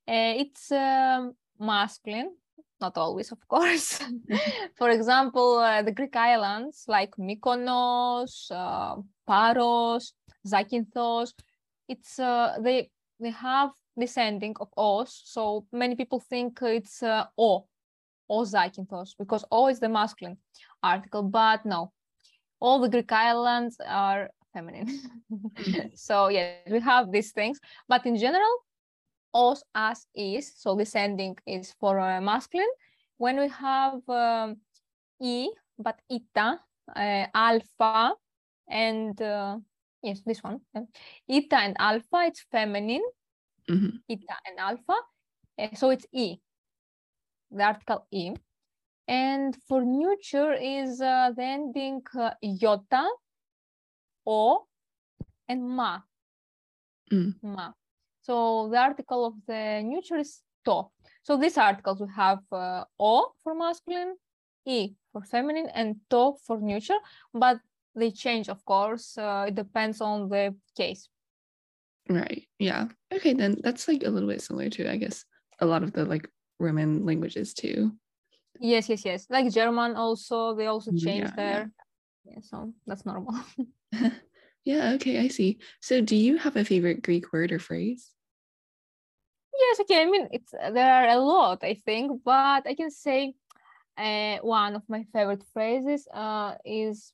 uh, 0.09 0.35
it's 0.37 0.71
um, 0.73 1.35
masculine. 1.59 2.31
Not 2.81 2.99
always, 2.99 3.31
of 3.31 3.47
course. 3.47 4.01
for 4.77 4.91
example, 4.91 5.59
uh, 5.59 5.83
the 5.83 5.93
Greek 5.93 6.17
islands 6.17 6.85
like 6.89 7.15
Mykonos, 7.17 8.51
uh, 8.51 8.97
Paros, 9.25 10.15
Zakynthos, 10.45 11.33
it's 11.89 12.19
uh, 12.19 12.57
they 12.61 12.91
they 13.21 13.31
have 13.31 13.71
this 13.97 14.17
ending 14.17 14.55
of 14.61 14.69
os. 14.77 15.23
So 15.25 15.67
many 15.73 15.95
people 15.95 16.19
think 16.19 16.59
it's 16.63 17.03
uh, 17.03 17.27
o, 17.39 17.67
o 18.29 18.43
Zakynthos, 18.43 19.15
because 19.17 19.45
o 19.51 19.69
is 19.69 19.79
the 19.79 19.89
masculine 19.89 20.39
article, 20.83 21.23
but 21.23 21.65
no, 21.65 21.93
all 22.61 22.81
the 22.81 22.89
Greek 22.89 23.13
islands 23.13 23.77
are 23.87 24.31
feminine. 24.53 24.89
so 25.95 26.29
yeah, 26.29 26.55
we 26.69 26.81
have 26.81 27.13
these 27.13 27.33
things, 27.33 27.61
but 27.89 28.05
in 28.07 28.17
general, 28.17 28.55
os 29.35 29.65
as 29.75 30.07
is. 30.15 30.53
So 30.57 30.75
this 30.77 30.95
ending 30.95 31.37
is 31.47 31.73
for 31.81 31.99
uh, 31.99 32.21
masculine. 32.21 32.71
When 33.19 33.39
we 33.39 33.49
have 33.49 34.01
um, 34.09 34.57
e, 35.21 35.49
but 35.79 36.01
ita, 36.11 36.59
uh, 36.97 37.27
alpha, 37.35 38.15
and 38.69 39.21
uh, 39.23 39.59
yes, 40.03 40.23
this 40.27 40.43
one, 40.43 40.61
eta 41.29 41.57
and 41.57 41.77
alpha, 41.79 42.27
it's 42.27 42.45
feminine 42.51 43.05
Mhm. 43.71 44.03
eta 44.09 44.37
and 44.47 44.59
alpha. 44.59 44.97
Uh, 45.59 45.75
so 45.75 45.91
it's 45.91 46.07
E, 46.13 46.37
the 47.51 47.63
article 47.63 48.07
E. 48.11 48.35
And 49.09 49.55
for 49.69 49.83
neuter 49.85 50.53
is 50.55 51.01
uh, 51.01 51.31
the 51.37 51.43
ending 51.43 52.03
uh, 52.19 52.35
iota, 52.43 53.09
o, 54.27 54.67
and 55.49 55.63
ma. 55.69 56.01
Mm. 57.13 57.35
Ma. 57.43 57.73
So 58.23 58.69
the 58.71 58.79
article 58.79 59.27
of 59.27 59.35
the 59.47 59.83
neuter 59.83 60.17
is 60.17 60.41
to. 60.65 60.85
So 61.23 61.37
these 61.37 61.59
articles 61.59 62.01
we 62.01 62.07
have 62.17 62.39
uh, 62.53 62.85
o 62.99 63.33
for 63.43 63.55
masculine, 63.55 64.15
e 64.65 64.95
for 65.13 65.23
feminine, 65.23 65.69
and 65.75 65.97
to 66.11 66.35
for 66.47 66.61
neuter, 66.61 66.95
but 67.35 67.59
they 67.95 68.11
change, 68.11 68.49
of 68.49 68.65
course. 68.65 69.19
Uh, 69.19 69.47
it 69.49 69.55
depends 69.55 70.01
on 70.01 70.29
the 70.29 70.55
case. 70.77 71.09
Right. 72.09 72.47
Yeah. 72.59 72.89
Okay, 73.13 73.35
then 73.35 73.57
that's 73.63 73.87
like 73.89 74.03
a 74.05 74.11
little 74.11 74.29
bit 74.29 74.41
similar 74.43 74.71
to, 74.71 74.91
I 74.91 74.97
guess, 74.97 75.25
a 75.61 75.67
lot 75.67 75.83
of 75.83 75.93
the 75.93 76.05
like 76.05 76.29
Roman 76.59 77.05
languages 77.05 77.55
too. 77.55 77.93
Yes, 78.61 78.89
yes, 78.89 79.05
yes. 79.05 79.27
Like 79.31 79.51
German 79.53 79.97
also, 79.97 80.55
they 80.55 80.67
also 80.67 80.93
Mm, 80.93 80.99
change 80.99 81.31
yeah, 81.37 81.51
yeah. 81.51 81.65
Yeah, 82.25 82.39
so 82.43 82.73
that's 82.87 83.05
normal. 83.05 83.35
Yeah, 84.64 84.94
okay, 84.96 85.20
I 85.20 85.28
see. 85.30 85.60
So 85.82 86.02
do 86.02 86.16
you 86.16 86.38
have 86.38 86.56
a 86.56 86.66
favorite 86.66 87.02
Greek 87.02 87.32
word 87.32 87.52
or 87.52 87.60
phrase? 87.60 88.12
yes, 89.60 89.80
okay. 89.82 90.02
I 90.02 90.06
mean, 90.06 90.28
it's 90.32 90.52
there 90.52 90.94
are 90.94 91.10
a 91.10 91.20
lot, 91.20 91.64
I 91.64 91.76
think, 91.86 92.24
but 92.24 92.68
I 92.68 92.76
can 92.76 92.92
say 92.92 93.34
uh, 93.98 94.38
one 94.42 94.76
of 94.76 94.84
my 94.88 95.06
favorite 95.14 95.44
phrases 95.54 96.08
uh, 96.14 96.56
is 96.64 97.14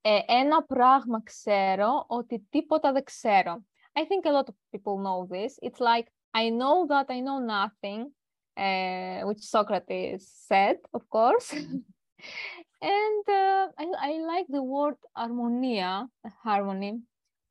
ε, 0.00 0.20
ένα 0.26 0.64
πράγμα 0.64 1.22
ξέρω 1.22 2.04
ότι 2.08 2.46
τίποτα 2.50 2.92
δεν 2.92 3.04
ξέρω. 3.04 3.64
I 3.94 4.04
think 4.04 4.26
a 4.26 4.32
lot 4.32 4.48
of 4.48 4.54
people 4.70 4.98
know 4.98 5.26
this. 5.26 5.58
It's 5.62 5.80
like 5.80 6.06
I 6.34 6.50
know 6.50 6.86
that 6.86 7.06
I 7.08 7.20
know 7.20 7.38
nothing, 7.38 8.12
uh, 8.56 9.26
which 9.26 9.42
Socrates 9.54 10.22
said, 10.48 10.76
of 10.92 11.02
course. 11.08 11.48
and 12.81 13.29
uh, 13.29 13.67
I, 13.77 13.85
I 13.99 14.11
like 14.25 14.47
the 14.49 14.63
word 14.63 14.95
harmonia, 15.15 16.07
harmony. 16.43 17.01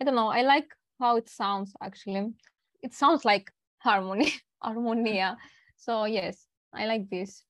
I 0.00 0.04
don't 0.04 0.14
know. 0.14 0.28
I 0.28 0.42
like 0.42 0.68
how 0.98 1.16
it 1.16 1.28
sounds 1.28 1.72
actually. 1.82 2.32
It 2.82 2.94
sounds 2.94 3.24
like 3.24 3.50
harmony, 3.78 4.32
harmonia. 4.62 5.36
So 5.76 6.04
yes, 6.04 6.46
I 6.72 6.86
like 6.86 7.08
this. 7.10 7.44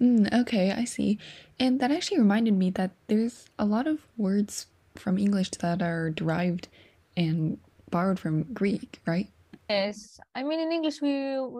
Mm, 0.00 0.32
okay, 0.42 0.72
I 0.72 0.84
see. 0.84 1.18
And 1.58 1.80
that 1.80 1.90
actually 1.90 2.18
reminded 2.18 2.54
me 2.54 2.70
that 2.70 2.90
there's 3.06 3.46
a 3.58 3.64
lot 3.64 3.86
of 3.86 4.06
words 4.16 4.66
from 4.94 5.18
English 5.18 5.50
that 5.62 5.82
are 5.82 6.10
derived 6.10 6.68
and 7.16 7.58
borrowed 7.90 8.18
from 8.18 8.42
Greek, 8.52 9.00
right? 9.06 9.28
Yes, 9.68 10.20
I 10.34 10.42
mean 10.42 10.60
in 10.60 10.72
English 10.72 11.00
we 11.00 11.10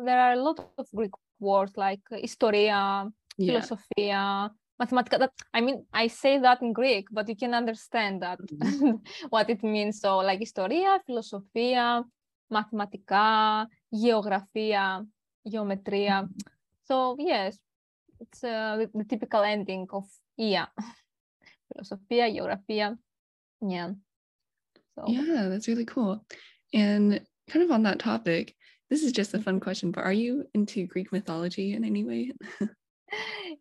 there 0.04 0.20
are 0.20 0.32
a 0.32 0.42
lot 0.42 0.60
of 0.78 0.86
Greek 0.94 1.10
words 1.40 1.76
like 1.76 2.00
uh, 2.12 2.16
historia, 2.16 3.10
Yeah. 3.38 3.60
philosophia, 3.60 4.16
uh, 4.16 4.48
mathematica. 4.80 5.28
I 5.52 5.60
mean 5.60 5.84
I 5.92 6.08
say 6.08 6.38
that 6.38 6.62
in 6.62 6.72
Greek, 6.72 7.08
but 7.10 7.28
you 7.28 7.36
can 7.36 7.54
understand 7.54 8.22
that 8.22 8.40
mm-hmm. 8.40 8.96
what 9.30 9.50
it 9.50 9.62
means. 9.62 10.00
So 10.00 10.18
like 10.18 10.40
historia, 10.40 11.00
philosophia, 11.06 12.04
mathematica, 12.52 13.66
geografia, 13.92 15.06
geometria. 15.46 16.28
So 16.84 17.16
yes, 17.18 17.58
it's 18.20 18.44
uh, 18.44 18.76
the, 18.78 18.90
the 18.94 19.04
typical 19.04 19.42
ending 19.42 19.86
of 19.92 20.04
ia. 20.38 20.68
philosophia, 21.72 22.30
geografia. 22.30 22.96
Yeah. 23.60 23.90
So 24.94 25.04
Yeah, 25.08 25.48
that's 25.48 25.68
really 25.68 25.84
cool. 25.84 26.24
And 26.72 27.20
kind 27.48 27.64
of 27.64 27.70
on 27.70 27.82
that 27.84 27.98
topic, 27.98 28.54
this 28.90 29.02
is 29.02 29.12
just 29.12 29.34
a 29.34 29.38
fun 29.38 29.54
mm-hmm. 29.54 29.64
question, 29.64 29.90
but 29.90 30.04
are 30.04 30.12
you 30.12 30.44
into 30.54 30.86
Greek 30.86 31.12
mythology 31.12 31.74
in 31.74 31.84
any 31.84 32.04
way? 32.04 32.32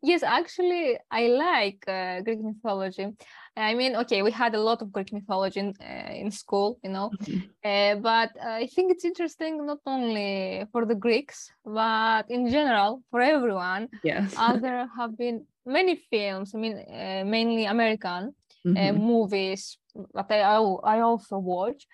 yes, 0.01 0.23
actually, 0.23 0.97
I 1.11 1.27
like 1.27 1.83
uh, 1.87 2.21
Greek 2.21 2.41
mythology. 2.41 3.07
I 3.55 3.73
mean, 3.73 3.95
okay, 3.95 4.21
we 4.21 4.31
had 4.31 4.55
a 4.55 4.59
lot 4.61 4.81
of 4.81 4.91
Greek 4.91 5.13
mythology 5.13 5.59
in, 5.59 5.73
uh, 5.81 6.11
in 6.13 6.31
school, 6.31 6.79
you 6.83 6.89
know, 6.89 7.13
Mhm. 7.21 7.41
uh, 7.63 7.95
but 8.01 8.31
I 8.41 8.67
think 8.67 8.91
it's 8.91 9.05
interesting 9.05 9.65
not 9.65 9.79
only 9.85 10.65
for 10.71 10.85
the 10.85 10.95
Greeks, 10.95 11.51
but 11.63 12.29
in 12.29 12.49
general 12.49 13.01
for 13.11 13.21
everyone. 13.21 13.87
Yes. 14.03 14.35
Uh, 14.37 14.57
there 14.57 14.89
have 14.97 15.17
been 15.17 15.45
many 15.65 15.95
films, 16.11 16.53
I 16.53 16.57
mean, 16.57 16.77
uh, 16.77 17.23
mainly 17.25 17.65
American 17.65 18.35
uh, 18.65 18.69
Mhm. 18.71 18.99
movies 18.99 19.77
that 20.13 20.31
I, 20.31 20.59
I 20.95 20.99
also 21.01 21.37
watch 21.37 21.87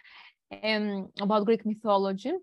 um, 0.64 1.10
about 1.20 1.46
Greek 1.46 1.66
mythology. 1.66 2.34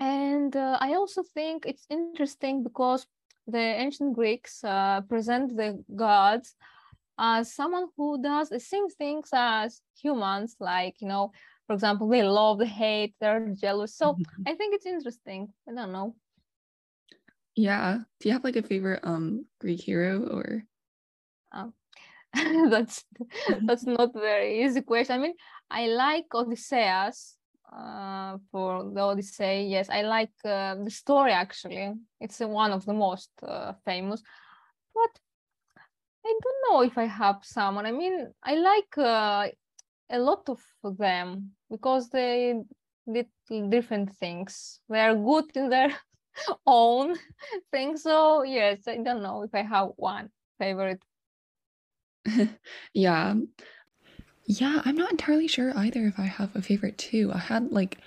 And 0.00 0.54
uh, 0.56 0.78
I 0.80 0.94
also 0.94 1.22
think 1.22 1.64
it's 1.66 1.86
interesting 1.88 2.62
because 2.64 3.06
the 3.46 3.58
ancient 3.58 4.14
Greeks 4.14 4.62
uh, 4.64 5.00
present 5.02 5.56
the 5.56 5.82
gods 5.94 6.54
as 7.18 7.52
someone 7.52 7.88
who 7.96 8.22
does 8.22 8.48
the 8.48 8.60
same 8.60 8.88
things 8.88 9.30
as 9.32 9.82
humans, 10.00 10.56
like, 10.60 11.00
you 11.00 11.08
know, 11.08 11.32
for 11.66 11.74
example, 11.74 12.08
they 12.08 12.22
love, 12.22 12.58
they 12.58 12.66
hate, 12.66 13.14
they're 13.20 13.54
jealous. 13.54 13.94
So 13.94 14.14
Mhm. 14.14 14.46
I 14.46 14.54
think 14.54 14.74
it's 14.74 14.86
interesting. 14.86 15.52
I 15.68 15.74
don't 15.74 15.92
know. 15.92 16.16
Yeah. 17.54 17.98
Do 18.18 18.28
you 18.28 18.32
have 18.32 18.44
like 18.44 18.56
a 18.56 18.62
favorite 18.62 19.00
um 19.04 19.46
Greek 19.60 19.80
hero 19.80 20.26
or 20.26 20.64
that's 22.70 23.04
that's 23.66 23.84
not 23.84 24.14
very 24.14 24.64
easy 24.64 24.80
question. 24.82 25.16
I 25.16 25.18
mean, 25.18 25.34
I 25.70 25.86
like 25.88 26.26
Odysseus 26.34 27.36
uh, 27.72 28.38
for 28.50 28.90
the 28.92 29.00
Odyssey. 29.00 29.66
Yes, 29.70 29.88
I 29.88 30.02
like 30.02 30.32
uh, 30.44 30.76
the 30.76 30.90
story 30.90 31.32
actually. 31.32 31.94
It's 32.20 32.40
uh, 32.40 32.48
one 32.48 32.72
of 32.72 32.84
the 32.84 32.92
most 32.94 33.30
uh, 33.42 33.72
famous. 33.84 34.22
But 34.94 35.20
I 36.24 36.38
don't 36.42 36.70
know 36.70 36.82
if 36.82 36.98
I 36.98 37.06
have 37.06 37.40
someone. 37.42 37.86
I 37.86 37.92
mean, 37.92 38.32
I 38.42 38.54
like 38.54 38.98
uh, 38.98 39.48
a 40.10 40.18
lot 40.18 40.48
of 40.48 40.60
them 40.98 41.52
because 41.70 42.10
they 42.10 42.60
did 43.12 43.26
different 43.70 44.12
things. 44.16 44.80
They 44.88 45.00
are 45.00 45.14
good 45.14 45.50
in 45.56 45.68
their 45.68 45.92
own 46.66 47.16
thing. 47.72 47.96
So 47.96 48.42
yes, 48.42 48.86
I 48.86 48.98
don't 48.98 49.22
know 49.22 49.42
if 49.42 49.54
I 49.54 49.62
have 49.62 49.90
one 49.96 50.30
favorite. 50.58 51.02
yeah. 52.94 53.34
Yeah, 54.44 54.82
I'm 54.84 54.96
not 54.96 55.10
entirely 55.10 55.48
sure 55.48 55.72
either 55.76 56.06
if 56.06 56.18
I 56.18 56.24
have 56.24 56.54
a 56.56 56.62
favorite 56.62 56.98
too. 56.98 57.30
I 57.32 57.38
had 57.38 57.70
like 57.70 57.98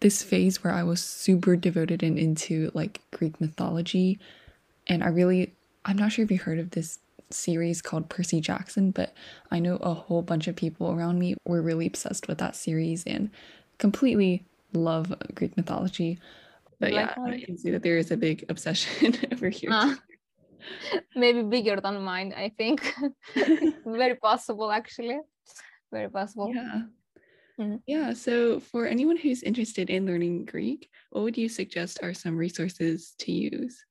this 0.00 0.22
phase 0.22 0.62
where 0.62 0.72
I 0.72 0.82
was 0.82 1.02
super 1.02 1.56
devoted 1.56 2.02
and 2.02 2.18
into 2.18 2.70
like 2.74 3.00
Greek 3.10 3.40
mythology. 3.40 4.18
And 4.86 5.02
I 5.02 5.08
really, 5.08 5.52
I'm 5.84 5.96
not 5.96 6.12
sure 6.12 6.24
if 6.24 6.30
you 6.30 6.38
heard 6.38 6.58
of 6.58 6.70
this 6.70 6.98
series 7.30 7.80
called 7.80 8.08
Percy 8.08 8.40
Jackson, 8.40 8.90
but 8.90 9.14
I 9.50 9.58
know 9.58 9.76
a 9.76 9.94
whole 9.94 10.22
bunch 10.22 10.48
of 10.48 10.56
people 10.56 10.90
around 10.90 11.18
me 11.18 11.36
were 11.46 11.62
really 11.62 11.86
obsessed 11.86 12.28
with 12.28 12.38
that 12.38 12.56
series 12.56 13.04
and 13.04 13.30
completely 13.78 14.44
love 14.72 15.14
Greek 15.34 15.56
mythology. 15.56 16.18
But 16.78 16.92
yeah, 16.92 17.14
I 17.24 17.40
can 17.40 17.58
see 17.58 17.70
that 17.70 17.82
there 17.82 17.98
is 17.98 18.10
a 18.10 18.16
big 18.16 18.44
obsession 18.48 19.14
over 19.32 19.48
here. 19.50 19.70
Uh, 19.70 19.94
maybe 21.14 21.42
bigger 21.42 21.80
than 21.80 22.02
mine, 22.02 22.34
I 22.36 22.50
think. 22.56 22.94
very 23.86 24.16
possible, 24.16 24.70
actually. 24.70 25.18
Very 25.92 26.08
possible. 26.08 26.52
Yeah. 26.54 26.82
Mm-hmm. 27.58 27.76
Yeah. 27.86 28.12
So, 28.14 28.60
for 28.60 28.86
anyone 28.86 29.16
who's 29.16 29.42
interested 29.42 29.90
in 29.90 30.06
learning 30.06 30.46
Greek, 30.46 30.88
what 31.10 31.24
would 31.24 31.36
you 31.36 31.48
suggest 31.48 31.98
are 32.02 32.14
some 32.14 32.36
resources 32.36 33.14
to 33.18 33.32
use? 33.32 33.84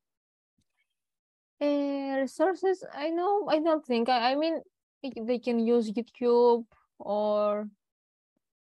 Uh, 1.62 2.20
resources, 2.22 2.84
I 2.94 3.10
know, 3.10 3.48
I 3.50 3.60
don't 3.60 3.86
think. 3.86 4.10
I, 4.10 4.32
I 4.32 4.36
mean, 4.36 4.62
they 5.04 5.40
can 5.40 5.60
use 5.60 5.92
YouTube 5.92 6.66
or 6.98 7.68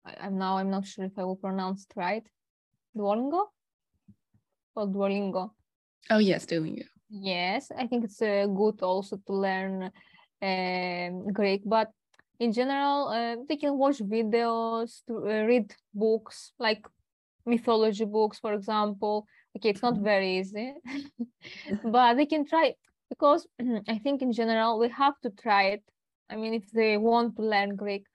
I, 0.06 0.28
am 0.28 0.38
now, 0.38 0.58
I'm 0.58 0.70
not 0.70 0.86
sure 0.86 1.06
if 1.06 1.18
I 1.18 1.24
will 1.24 1.36
pronounce 1.36 1.86
it 1.90 1.94
right. 1.96 2.24
Duolingo 2.96 3.48
or 4.76 4.88
Duolingo? 4.88 5.52
Oh, 6.10 6.20
yes, 6.20 6.46
Duolingo. 6.46 6.86
Yes, 7.10 7.72
I 7.76 7.88
think 7.88 8.06
it's 8.06 8.22
uh, 8.22 8.46
good 8.48 8.82
also 8.82 9.18
to 9.18 9.34
learn 9.34 9.92
uh, 10.42 11.10
Greek, 11.32 11.62
but 11.66 11.90
in 12.40 12.52
general, 12.52 13.08
uh, 13.08 13.36
they 13.48 13.58
can 13.58 13.78
watch 13.78 14.00
videos, 14.00 15.02
to 15.08 15.18
uh, 15.18 15.44
read 15.46 15.74
books 15.94 16.52
like 16.60 16.86
mythology 17.46 18.06
books, 18.06 18.40
for 18.40 18.54
example. 18.54 19.28
Okay, 19.56 19.70
it's 19.70 19.82
not 19.82 19.96
mm-hmm. 19.96 20.04
very 20.04 20.40
easy, 20.40 20.74
but 21.84 22.16
they 22.16 22.26
can 22.26 22.46
try 22.46 22.74
because 23.10 23.48
I 23.88 23.98
think 24.00 24.22
in 24.22 24.32
general 24.32 24.80
we 24.80 24.90
have 24.90 25.20
to 25.22 25.30
try 25.30 25.64
it. 25.76 25.84
I 26.30 26.36
mean, 26.36 26.54
if 26.54 26.72
they 26.72 26.98
want 26.98 27.36
to 27.38 27.44
learn 27.44 27.76
Greek, 27.76 28.06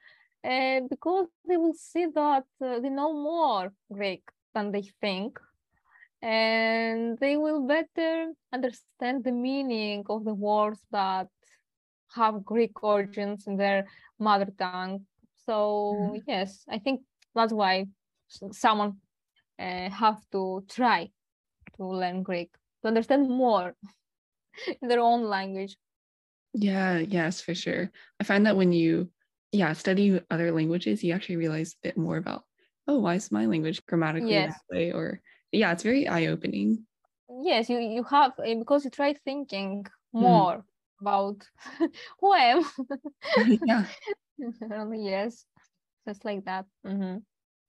uh, 0.44 0.80
because 0.88 1.26
they 1.46 1.56
will 1.56 1.74
see 1.74 2.06
that 2.06 2.44
uh, 2.64 2.80
they 2.80 2.88
know 2.90 3.12
more 3.12 3.72
Greek 3.92 4.22
than 4.54 4.72
they 4.72 4.82
think, 5.00 5.38
and 6.22 7.18
they 7.18 7.36
will 7.36 7.66
better 7.66 8.32
understand 8.52 9.24
the 9.24 9.32
meaning 9.32 10.04
of 10.08 10.24
the 10.24 10.34
words 10.34 10.80
that 10.90 11.28
have 12.14 12.44
Greek 12.44 12.82
origins 12.82 13.46
in 13.46 13.56
their 13.56 13.86
mother 14.18 14.48
tongue. 14.58 15.06
So 15.46 15.96
mm-hmm. 15.98 16.16
yes, 16.26 16.64
I 16.68 16.78
think 16.78 17.02
that's 17.34 17.52
why 17.52 17.86
someone 18.52 18.96
uh, 19.58 19.90
have 19.90 20.20
to 20.32 20.64
try 20.68 21.10
to 21.76 21.86
learn 21.86 22.22
Greek 22.22 22.50
to 22.82 22.88
understand 22.88 23.28
more 23.28 23.74
in 24.80 24.88
their 24.88 25.00
own 25.00 25.24
language. 25.24 25.76
Yeah, 26.52 26.98
yes, 26.98 27.40
for 27.40 27.54
sure. 27.54 27.90
I 28.18 28.24
find 28.24 28.46
that 28.46 28.56
when 28.56 28.72
you 28.72 29.10
yeah, 29.52 29.72
study 29.72 30.20
other 30.30 30.52
languages, 30.52 31.02
you 31.02 31.12
actually 31.12 31.36
realize 31.36 31.72
a 31.72 31.88
bit 31.88 31.96
more 31.96 32.16
about, 32.16 32.44
oh, 32.86 32.98
why 32.98 33.14
is 33.14 33.32
my 33.32 33.46
language 33.46 33.84
grammatically 33.86 34.30
yes. 34.30 34.54
that 34.54 34.76
way? 34.76 34.92
Or 34.92 35.20
yeah, 35.52 35.72
it's 35.72 35.82
very 35.82 36.06
eye-opening. 36.08 36.84
Yes, 37.42 37.70
you 37.70 37.78
you 37.78 38.02
have 38.04 38.32
eh, 38.44 38.54
because 38.54 38.84
you 38.84 38.90
try 38.90 39.14
thinking 39.24 39.84
mm-hmm. 39.84 40.20
more 40.20 40.56
mm. 40.58 40.64
About 41.00 41.42
who 42.20 42.32
I 42.32 42.54
am. 42.54 42.64
yeah. 43.64 43.86
yes, 44.94 45.44
just 46.06 46.24
like 46.24 46.44
that. 46.44 46.66
Mm-hmm. 46.86 47.18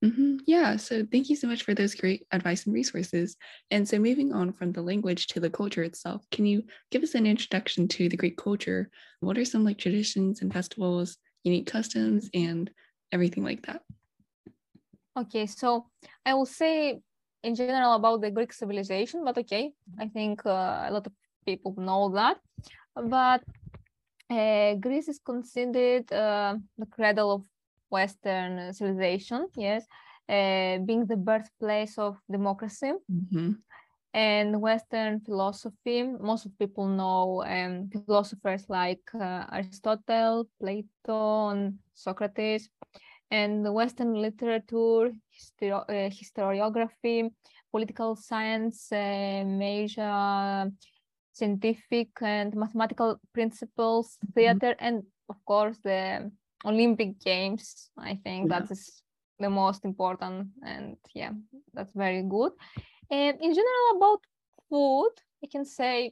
Mm-hmm. 0.03 0.37
Yeah, 0.47 0.77
so 0.77 1.05
thank 1.11 1.29
you 1.29 1.35
so 1.35 1.47
much 1.47 1.61
for 1.61 1.75
those 1.75 1.93
great 1.93 2.25
advice 2.31 2.65
and 2.65 2.73
resources. 2.73 3.37
And 3.69 3.87
so, 3.87 3.99
moving 3.99 4.33
on 4.33 4.51
from 4.51 4.71
the 4.71 4.81
language 4.81 5.27
to 5.27 5.39
the 5.39 5.49
culture 5.49 5.83
itself, 5.83 6.25
can 6.31 6.47
you 6.47 6.63
give 6.89 7.03
us 7.03 7.13
an 7.13 7.27
introduction 7.27 7.87
to 7.89 8.09
the 8.09 8.17
Greek 8.17 8.35
culture? 8.35 8.89
What 9.19 9.37
are 9.37 9.45
some 9.45 9.63
like 9.63 9.77
traditions 9.77 10.41
and 10.41 10.51
festivals, 10.51 11.17
unique 11.43 11.67
customs, 11.67 12.31
and 12.33 12.71
everything 13.11 13.43
like 13.43 13.67
that? 13.67 13.83
Okay, 15.15 15.45
so 15.45 15.85
I 16.25 16.33
will 16.33 16.47
say 16.47 17.01
in 17.43 17.53
general 17.53 17.93
about 17.93 18.21
the 18.21 18.31
Greek 18.31 18.53
civilization, 18.53 19.23
but 19.23 19.37
okay, 19.37 19.73
I 19.99 20.07
think 20.07 20.45
uh, 20.47 20.85
a 20.87 20.91
lot 20.91 21.05
of 21.05 21.13
people 21.45 21.75
know 21.77 22.09
that. 22.09 22.37
But 22.95 23.43
uh, 24.29 24.75
Greece 24.75 25.07
is 25.09 25.19
considered 25.19 26.11
uh, 26.11 26.55
the 26.77 26.85
cradle 26.85 27.31
of 27.31 27.43
Western 27.89 28.73
civilization, 28.73 29.47
yes, 29.55 29.85
uh, 30.29 30.77
being 30.85 31.05
the 31.05 31.17
birthplace 31.17 31.97
of 31.97 32.17
democracy. 32.29 32.93
Mm-hmm. 33.11 33.51
And 34.13 34.61
Western 34.61 35.21
philosophy, 35.21 36.03
most 36.03 36.45
of 36.45 36.57
people 36.59 36.85
know 36.85 37.43
um, 37.47 37.89
philosophers 38.05 38.65
like 38.67 39.03
uh, 39.13 39.45
Aristotle, 39.51 40.49
Plato, 40.59 41.49
and 41.49 41.79
Socrates, 41.93 42.69
and 43.29 43.65
the 43.65 43.71
Western 43.71 44.13
literature, 44.13 45.11
histori- 45.31 45.89
uh, 45.89 46.09
historiography, 46.09 47.31
political 47.71 48.17
science, 48.17 48.91
uh, 48.91 49.43
major 49.45 50.71
scientific 51.31 52.09
and 52.21 52.55
mathematical 52.55 53.19
principles, 53.33 54.17
mm-hmm. 54.17 54.33
theater, 54.33 54.75
mm-hmm. 54.75 54.85
and 54.85 55.03
of 55.29 55.37
course 55.45 55.77
the 55.83 56.31
Olympic 56.65 57.19
Games. 57.19 57.89
I 57.97 58.19
think 58.23 58.49
yeah. 58.49 58.59
that 58.59 58.71
is 58.71 59.01
the 59.39 59.49
most 59.49 59.85
important, 59.85 60.49
and 60.65 60.97
yeah, 61.13 61.31
that's 61.73 61.93
very 61.93 62.23
good. 62.23 62.51
And 63.09 63.37
in 63.41 63.53
general, 63.53 63.97
about 63.97 64.21
food, 64.69 65.11
I 65.43 65.47
can 65.51 65.65
say 65.65 66.11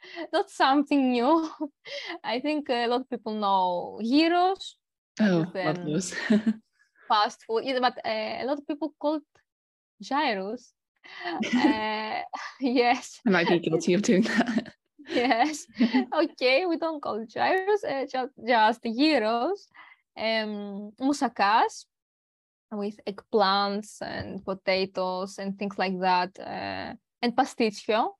not 0.32 0.50
something 0.50 1.12
new. 1.12 1.48
I 2.24 2.40
think 2.40 2.68
a 2.70 2.86
lot 2.86 3.02
of 3.02 3.10
people 3.10 3.34
know 3.34 4.00
gyros. 4.02 4.76
Oh, 5.20 5.46
love 5.54 5.84
those. 5.84 6.14
fast 7.08 7.42
food, 7.46 7.64
yeah, 7.64 7.80
but 7.80 7.98
uh, 8.04 8.42
a 8.42 8.44
lot 8.44 8.58
of 8.58 8.66
people 8.66 8.94
call 9.00 9.16
it 9.16 9.22
gyros. 10.00 10.72
Uh, 11.26 12.20
yes. 12.60 13.20
I 13.26 13.30
might 13.30 13.48
be 13.48 13.58
guilty 13.58 13.94
of 13.94 14.02
doing 14.02 14.22
that. 14.22 14.72
yes. 15.08 15.66
okay, 16.14 16.66
we 16.66 16.76
don't 16.76 17.00
call 17.00 17.24
gyros, 17.26 17.84
uh, 17.84 18.04
just, 18.10 18.32
just 18.46 18.82
gyros 18.82 19.68
um, 20.18 20.92
moussakas 21.00 21.86
with 22.72 23.00
eggplants 23.06 24.02
and 24.02 24.44
potatoes 24.44 25.38
and 25.38 25.58
things 25.58 25.78
like 25.78 25.98
that, 26.00 26.38
uh, 26.38 26.94
and 27.22 27.34
pasticcio. 27.36 28.14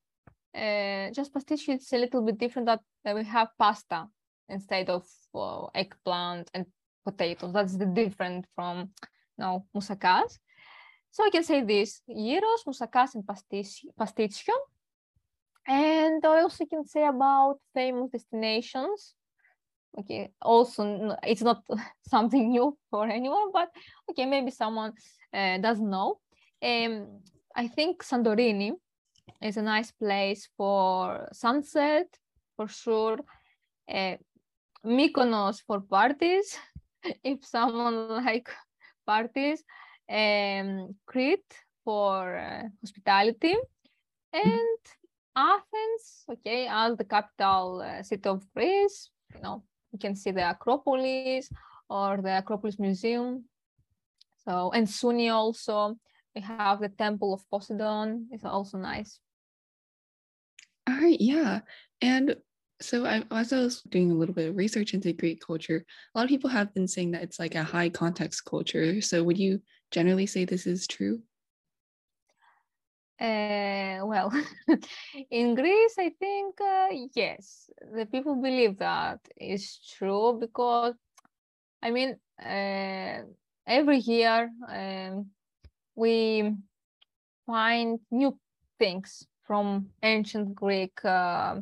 Uh, 0.55 1.11
just 1.13 1.33
pasticcio 1.33 1.77
is 1.77 1.93
a 1.93 1.99
little 1.99 2.23
bit 2.23 2.39
different 2.39 2.67
that 2.67 2.81
uh, 3.05 3.13
we 3.15 3.25
have 3.25 3.49
pasta 3.59 4.07
instead 4.49 4.89
of 4.89 5.07
uh, 5.35 5.67
eggplant 5.75 6.51
and 6.55 6.65
potatoes. 7.05 7.53
That's 7.53 7.77
the 7.77 7.87
different 7.87 8.47
from 8.55 8.91
you 9.39 9.45
know, 9.45 9.67
moussakas. 9.77 10.39
So 11.19 11.25
I 11.27 11.31
can 11.31 11.43
say 11.43 11.65
this, 11.65 12.01
gyros, 12.07 12.63
moussakas, 12.65 13.17
and 13.17 13.25
pasticcio. 13.27 14.55
And 15.67 16.25
I 16.25 16.43
also 16.43 16.65
can 16.65 16.87
say 16.87 17.05
about 17.05 17.59
famous 17.75 18.13
destinations. 18.13 19.17
Okay 19.99 20.31
also 20.41 21.17
it's 21.25 21.43
not 21.43 21.65
something 22.09 22.51
new 22.51 22.79
for 22.89 23.09
anyone 23.09 23.51
but 23.53 23.69
okay 24.09 24.27
maybe 24.27 24.53
someone 24.53 24.93
uh, 25.35 25.59
doesn't 25.59 25.91
know. 25.91 26.21
Um, 26.63 27.21
i 27.57 27.67
think 27.67 28.05
santorini 28.05 28.73
is 29.43 29.57
a 29.57 29.63
nice 29.63 29.91
place 29.91 30.49
for 30.57 31.29
sunset 31.33 32.07
for 32.55 32.69
sure. 32.69 33.19
Uh, 33.93 34.17
mykonos 34.87 35.63
for 35.67 35.81
parties 35.81 36.57
if 37.25 37.45
someone 37.45 38.25
like 38.25 38.49
parties 39.05 39.65
um, 40.11 40.95
crete 41.07 41.55
for 41.85 42.37
uh, 42.37 42.63
hospitality 42.81 43.55
and 44.33 44.79
athens 45.37 46.25
okay 46.31 46.67
as 46.69 46.97
the 46.97 47.05
capital 47.05 47.81
uh, 47.81 48.03
city 48.03 48.29
of 48.29 48.45
greece 48.55 49.11
you 49.35 49.41
know 49.43 49.63
you 49.93 49.99
can 49.99 50.15
see 50.15 50.31
the 50.31 50.51
Acropolis 50.51 51.51
or 51.89 52.19
the 52.23 52.39
Acropolis 52.39 52.79
Museum. 52.79 53.45
So, 54.47 54.71
and 54.73 54.87
Sounio 54.87 55.35
also, 55.35 55.97
we 56.35 56.43
have 56.43 56.81
the 56.81 56.89
Temple 56.89 57.35
of 57.35 57.49
Poseidon. 57.51 58.29
It's 58.31 58.45
also 58.45 58.79
nice. 58.79 59.19
All 60.89 60.97
right, 60.97 61.21
yeah. 61.21 61.61
And 62.01 62.37
So 62.81 63.05
I, 63.05 63.25
as 63.31 63.53
I 63.53 63.59
was 63.59 63.83
doing 63.83 64.11
a 64.11 64.15
little 64.15 64.35
bit 64.35 64.51
of 64.51 64.57
research 64.57 64.95
into 64.95 65.13
Greek 65.13 65.41
culture, 65.45 65.85
a 66.15 66.19
lot 66.19 66.25
of 66.25 66.29
people 66.29 66.51
have 66.51 66.73
been 66.75 66.87
saying 66.87 67.11
that 67.13 67.23
it's 67.23 67.39
like 67.39 67.57
a 67.57 67.65
high 67.65 67.89
context 67.89 68.45
culture. 68.45 69.01
So 69.01 69.23
would 69.25 69.39
you 69.39 69.61
generally 69.91 70.27
say 70.27 70.45
this 70.45 70.67
is 70.67 70.87
true? 70.87 71.23
Uh, 73.21 73.99
well, 74.05 74.33
in 75.31 75.55
Greece, 75.55 75.97
I 75.99 76.11
think 76.21 76.61
uh, 76.61 76.87
yes, 77.15 77.69
the 77.95 78.07
people 78.07 78.37
believe 78.37 78.79
that 78.79 79.19
is 79.37 79.79
true 79.99 80.39
because, 80.39 80.95
I 81.83 81.91
mean, 81.91 82.17
uh, 82.41 83.23
every 83.67 83.99
year 83.99 84.51
um, 84.69 85.27
we 85.97 86.53
find 87.47 87.99
new 88.11 88.39
things 88.79 89.27
from 89.43 89.89
ancient 90.03 90.55
Greek, 90.55 91.05
uh, 91.05 91.57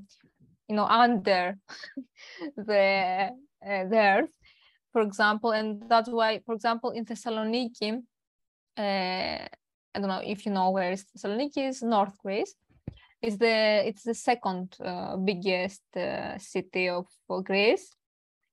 you 0.68 0.76
know, 0.76 0.84
under 0.84 1.56
the 2.56 3.30
uh, 3.66 3.84
the 3.88 3.98
earth, 3.98 4.36
for 4.92 5.00
example, 5.00 5.52
and 5.52 5.82
that's 5.88 6.10
why, 6.10 6.40
for 6.44 6.54
example, 6.54 6.90
in 6.90 7.06
Thessaloniki 7.06 8.02
uh, 8.78 9.46
I 9.96 9.98
don't 9.98 10.08
know 10.08 10.22
if 10.22 10.44
you 10.44 10.52
know 10.52 10.70
where 10.70 10.92
is 10.92 11.04
Thessaloniki 11.04 11.68
is, 11.68 11.82
North 11.82 12.18
Greece. 12.18 12.54
It's 13.22 13.38
the 13.38 13.82
it's 13.88 14.02
the 14.02 14.14
second 14.14 14.76
uh, 14.84 15.16
biggest 15.16 15.82
uh, 15.96 16.38
city 16.38 16.88
of 16.88 17.06
Greece. 17.44 17.90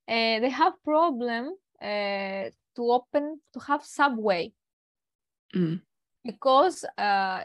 Uh, 0.08 0.40
they 0.40 0.50
have 0.50 0.74
problem 0.84 1.54
uh, 1.82 2.50
to 2.76 2.82
open 2.82 3.40
to 3.54 3.60
have 3.60 3.84
subway 3.84 4.52
mm. 5.56 5.82
because 6.24 6.86
uh, 6.98 7.42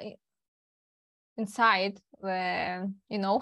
inside 1.37 1.99
the 2.21 2.93
you 3.09 3.19
know 3.19 3.41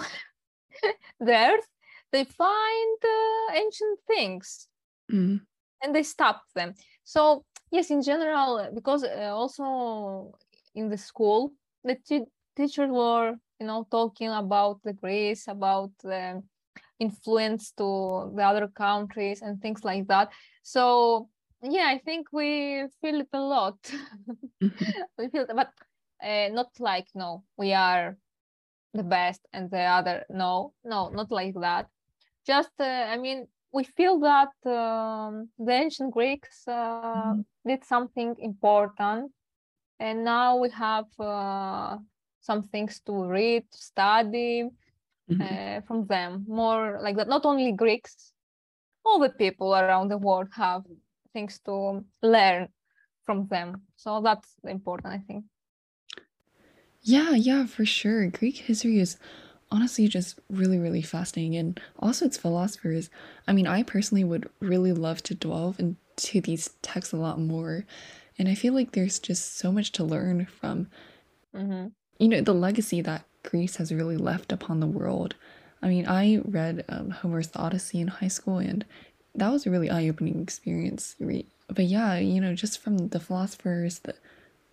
the 1.21 1.33
earth 1.33 1.69
they 2.13 2.25
find 2.25 2.99
uh, 3.05 3.53
ancient 3.55 3.99
things 4.07 4.69
mm. 5.13 5.41
and 5.83 5.95
they 5.95 6.03
stop 6.03 6.43
them. 6.55 6.75
So 7.05 7.45
yes, 7.77 7.91
in 7.91 8.03
general, 8.03 8.69
because 8.75 9.05
also 9.05 10.33
in 10.75 10.89
the 10.89 10.99
school 10.99 11.53
the 11.85 11.97
teachers 12.57 12.91
were 12.91 13.35
you 13.61 13.67
know 13.67 13.87
talking 13.91 14.29
about 14.29 14.83
the 14.83 14.93
greece 14.93 15.49
about 15.49 15.91
the 16.03 16.43
influence 16.99 17.73
to 17.73 18.33
the 18.35 18.43
other 18.43 18.69
countries 18.69 19.43
and 19.43 19.61
things 19.61 19.85
like 19.85 20.07
that. 20.09 20.29
So 20.63 21.29
yeah 21.63 21.89
i 21.89 21.99
think 21.99 22.29
we 22.33 22.85
feel 23.01 23.21
it 23.21 23.29
a 23.33 23.41
lot. 23.41 23.79
Mm-hmm. 24.63 25.01
we 25.19 25.29
feel 25.29 25.47
but 25.55 25.73
uh, 26.23 26.49
not 26.53 26.71
like 26.79 27.09
no 27.15 27.45
we 27.57 27.73
are 27.73 28.17
the 28.95 29.03
best 29.03 29.41
and 29.53 29.71
the 29.71 29.81
other 29.81 30.25
no 30.31 30.73
no 30.85 31.09
not 31.09 31.31
like 31.31 31.55
that. 31.61 31.87
Just 32.47 32.73
uh, 32.81 33.07
i 33.13 33.17
mean 33.17 33.47
we 33.73 33.85
feel 33.85 34.19
that 34.21 34.55
um, 34.65 35.49
the 35.59 35.73
ancient 35.73 36.13
greeks 36.13 36.63
uh, 36.67 36.73
mm-hmm. 36.73 37.41
did 37.67 37.85
something 37.85 38.35
important. 38.39 39.33
And 39.99 40.25
now 40.25 40.57
we 40.57 40.71
have 40.71 41.07
uh, 41.19 41.97
some 42.41 42.63
things 42.63 43.01
to 43.07 43.25
read 43.25 43.65
to 43.71 43.79
study 43.79 44.69
mm-hmm. 45.31 45.41
uh, 45.41 45.81
from 45.87 46.07
them. 46.07 46.45
More 46.49 46.99
like 47.03 47.17
that 47.17 47.29
not 47.29 47.45
only 47.45 47.73
greeks 47.73 48.33
all 49.05 49.21
the 49.21 49.31
people 49.31 49.75
around 49.75 50.09
the 50.09 50.19
world 50.19 50.49
have 50.53 50.83
things 51.33 51.61
to 51.65 52.05
learn 52.23 52.69
from 53.25 53.47
them. 53.49 53.83
So 53.97 54.21
that's 54.21 54.51
important 54.65 55.15
i 55.15 55.19
think. 55.27 55.45
Yeah 57.03 57.33
yeah 57.35 57.67
for 57.67 57.85
sure. 57.85 58.27
Greek 58.29 58.57
history 58.57 58.99
is 58.99 59.17
honestly 59.71 60.07
just 60.07 60.39
really 60.49 60.79
really 60.79 61.03
fascinating 61.03 61.57
and 61.57 61.81
also 61.99 62.25
its 62.25 62.37
philosophers 62.37 63.11
i 63.49 63.53
mean 63.53 63.67
i 63.67 63.83
personally 63.83 64.25
would 64.25 64.49
really 64.61 64.93
love 64.93 65.23
to 65.23 65.35
delve 65.35 65.79
into 65.81 66.41
these 66.41 66.71
texts 66.83 67.13
a 67.13 67.17
lot 67.17 67.41
more 67.41 67.85
and 68.39 68.49
I 68.49 68.55
feel 68.55 68.75
like 68.75 68.93
there's 68.93 69.19
just 69.19 69.57
so 69.57 69.73
much 69.73 69.93
to 69.93 70.05
learn 70.05 70.47
from, 70.47 70.89
mm-hmm. 71.55 71.89
you 72.19 72.29
know, 72.29 72.41
the 72.41 72.55
legacy 72.55 73.01
that 73.01 73.25
Greece 73.43 73.77
has 73.77 73.93
really 73.93 74.17
left 74.17 74.53
upon 74.53 74.81
the 74.81 74.87
world. 74.87 75.35
I 75.83 75.89
mean, 75.89 76.07
I 76.07 76.43
read 76.45 76.85
um, 76.89 77.11
Homer's 77.11 77.49
The 77.49 77.61
Odyssey 77.61 78.01
in 78.01 78.09
high 78.09 78.29
school, 78.29 78.59
and 78.59 78.85
that 79.35 79.51
was 79.51 79.67
a 79.67 79.71
really 79.71 79.91
eye 79.91 80.09
opening 80.09 80.43
experience. 80.43 81.17
But 81.19 81.85
yeah, 81.85 82.17
you 82.19 82.41
know, 82.41 82.55
just 82.55 82.81
from 82.81 83.09
the 83.09 83.21
philosophers, 83.21 84.01
the, 84.01 84.15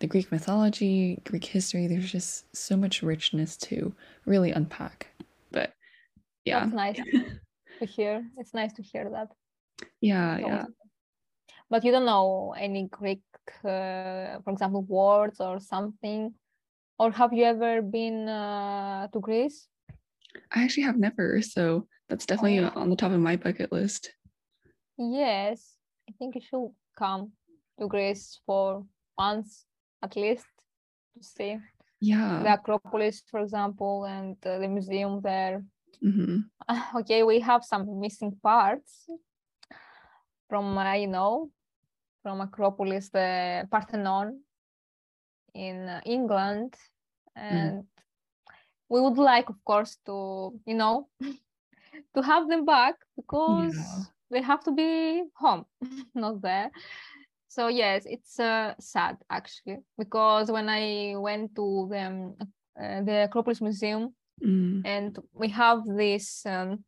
the 0.04 0.08
Greek 0.08 0.30
mythology, 0.30 1.18
Greek 1.24 1.46
history, 1.46 1.86
there's 1.86 2.12
just 2.12 2.44
so 2.54 2.76
much 2.76 3.02
richness 3.02 3.56
to 3.56 3.94
really 4.26 4.50
unpack. 4.50 5.06
But 5.50 5.72
yeah. 6.44 6.60
That's 6.60 6.74
nice 6.74 6.96
to 7.78 7.86
hear. 7.86 8.22
It's 8.36 8.52
nice 8.52 8.74
to 8.74 8.82
hear 8.82 9.08
that. 9.16 9.28
Yeah, 10.02 10.36
yeah. 10.38 10.64
But 11.70 11.84
you 11.84 11.90
don't 11.90 12.04
know 12.04 12.54
any 12.58 12.86
Greek 12.88 13.22
uh, 13.64 14.40
for 14.44 14.50
example, 14.50 14.82
words 14.82 15.40
or 15.40 15.58
something? 15.58 16.34
Or 16.98 17.10
have 17.10 17.32
you 17.32 17.44
ever 17.44 17.80
been 17.80 18.28
uh, 18.28 19.08
to 19.08 19.20
Greece? 19.20 19.68
I 20.52 20.64
actually 20.64 20.84
have 20.84 20.98
never, 20.98 21.40
so 21.40 21.86
that's 22.10 22.26
definitely 22.26 22.58
oh. 22.58 22.72
on 22.76 22.90
the 22.90 22.96
top 22.96 23.12
of 23.12 23.20
my 23.20 23.36
bucket 23.36 23.72
list. 23.72 24.12
Yes, 24.98 25.76
I 26.08 26.12
think 26.18 26.34
you 26.34 26.42
should 26.42 26.68
come 26.98 27.32
to 27.80 27.88
Greece 27.88 28.40
for 28.44 28.84
once 29.16 29.64
at 30.04 30.16
least 30.16 30.46
to 31.16 31.22
see. 31.24 31.58
Yeah. 32.00 32.40
The 32.42 32.52
Acropolis, 32.54 33.22
for 33.30 33.40
example, 33.40 34.04
and 34.04 34.36
uh, 34.44 34.58
the 34.58 34.68
museum 34.68 35.20
there. 35.22 35.64
Mm-hmm. 36.04 36.38
okay, 36.98 37.22
we 37.22 37.40
have 37.40 37.64
some 37.64 38.00
missing 38.00 38.36
parts 38.42 39.08
from, 40.48 40.76
uh, 40.76 40.94
you 40.94 41.08
know, 41.08 41.50
from 42.22 42.40
Acropolis, 42.40 43.08
the 43.08 43.66
Parthenon 43.70 44.40
in 45.54 45.88
uh, 45.88 46.00
England. 46.04 46.74
Mm. 47.38 47.42
And 47.42 47.72
mm. 47.82 47.86
we 48.88 49.00
would 49.00 49.18
like, 49.18 49.48
of 49.48 49.64
course, 49.64 49.96
to, 50.06 50.60
you 50.66 50.74
know, 50.74 51.08
to 52.14 52.22
have 52.22 52.48
them 52.48 52.64
back 52.64 52.96
because 53.16 53.74
yeah. 53.76 54.04
they 54.30 54.42
have 54.42 54.62
to 54.64 54.72
be 54.72 55.24
home, 55.34 55.64
not 56.14 56.42
there. 56.42 56.70
So 57.54 57.68
yes, 57.68 58.02
it's 58.04 58.40
uh, 58.40 58.74
sad 58.80 59.16
actually 59.30 59.78
because 59.96 60.50
when 60.50 60.68
I 60.68 61.14
went 61.16 61.54
to 61.54 61.86
the 61.88 62.06
um, 62.06 62.34
uh, 62.76 63.02
the 63.02 63.24
Acropolis 63.28 63.60
Museum 63.60 64.12
mm. 64.44 64.82
and 64.84 65.16
we 65.32 65.48
have 65.50 65.84
these 65.86 66.42
um, 66.46 66.82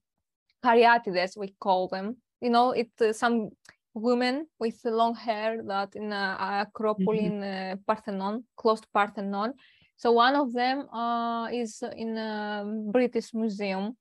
caryatides, 0.65 1.37
we 1.37 1.55
call 1.61 1.87
them. 1.87 2.17
You 2.41 2.51
know, 2.51 2.73
it's 2.73 3.01
uh, 3.01 3.13
some 3.13 3.51
women 3.95 4.49
with 4.59 4.81
long 4.85 5.15
hair 5.15 5.63
that 5.69 5.95
in 5.95 6.13
a 6.13 6.65
Acropolis 6.67 7.23
mm-hmm. 7.23 7.43
in 7.43 7.45
uh, 7.45 7.77
Parthenon, 7.87 8.43
close 8.57 8.81
to 8.81 8.89
Parthenon. 8.93 9.53
So 9.97 10.11
one 10.11 10.35
of 10.35 10.53
them 10.53 10.89
uh, 10.93 11.47
is 11.53 11.81
in 11.97 12.19
a 12.19 12.65
British 12.91 13.33
Museum. 13.35 13.97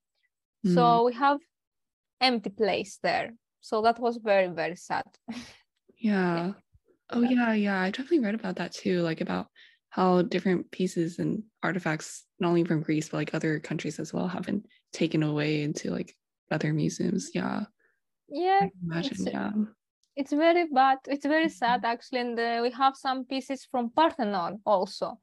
Mm. 0.66 0.74
So 0.74 1.06
we 1.06 1.14
have 1.14 1.38
empty 2.20 2.50
place 2.50 2.98
there. 3.04 3.36
So 3.62 3.84
that 3.84 4.00
was 4.00 4.18
very 4.18 4.48
very 4.48 4.76
sad. 4.76 5.06
Yeah. 6.06 6.36
yeah. 6.36 6.52
Oh 7.12 7.22
yeah, 7.22 7.54
yeah. 7.54 7.82
I 7.82 7.92
definitely 7.92 8.20
read 8.20 8.36
about 8.36 8.56
that 8.58 8.74
too, 8.74 9.02
like 9.02 9.22
about 9.22 9.48
how 9.90 10.22
different 10.24 10.70
pieces 10.72 11.20
and 11.20 11.44
artifacts, 11.64 12.26
not 12.40 12.50
only 12.50 12.64
from 12.64 12.82
Greece 12.82 13.10
but 13.10 13.18
like 13.18 13.34
other 13.34 13.60
countries 13.60 14.00
as 14.00 14.14
well, 14.14 14.28
have 14.28 14.44
been 14.44 14.64
taken 14.92 15.24
away 15.24 15.62
into 15.62 15.92
like 15.92 16.16
other 16.52 16.74
museums. 16.74 17.32
Yeah. 17.34 17.66
Yeah. 18.30 18.68
imagine. 18.84 19.28
Yeah 19.28 19.52
it's 20.16 20.32
very 20.32 20.66
bad 20.72 20.98
it's 21.08 21.26
very 21.26 21.50
sad 21.50 21.84
actually 21.84 22.22
and 22.22 22.40
uh, 22.40 22.60
we 22.62 22.72
have 22.72 22.96
some 22.96 23.26
pieces 23.26 23.68
from 23.70 23.90
parthenon 23.90 24.60
also 24.66 25.20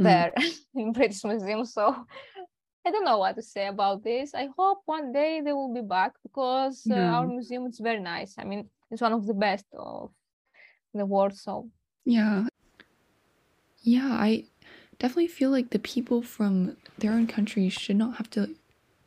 mm. 0.00 0.04
there 0.04 0.32
in 0.74 0.92
british 0.92 1.24
museum 1.24 1.64
so 1.64 1.94
i 2.86 2.90
don't 2.90 3.04
know 3.04 3.18
what 3.18 3.34
to 3.34 3.42
say 3.42 3.66
about 3.66 4.02
this 4.04 4.34
i 4.34 4.48
hope 4.56 4.78
one 4.86 5.12
day 5.12 5.40
they 5.44 5.52
will 5.52 5.74
be 5.74 5.80
back 5.80 6.12
because 6.22 6.86
uh, 6.90 6.94
yeah. 6.94 7.14
our 7.14 7.26
museum 7.26 7.66
is 7.66 7.80
very 7.80 8.00
nice 8.00 8.34
i 8.38 8.44
mean 8.44 8.68
it's 8.90 9.00
one 9.02 9.12
of 9.12 9.26
the 9.26 9.34
best 9.34 9.66
of 9.76 10.10
the 10.94 11.06
world 11.06 11.36
so. 11.36 11.68
Yeah. 12.04 12.46
Yeah 13.82 14.08
i 14.12 14.44
definitely 14.98 15.28
feel 15.28 15.50
like 15.50 15.70
the 15.70 15.78
people 15.78 16.22
from 16.22 16.76
their 16.98 17.12
own 17.12 17.26
countries 17.26 17.72
should 17.72 17.96
not 17.96 18.16
have 18.16 18.30
to 18.30 18.54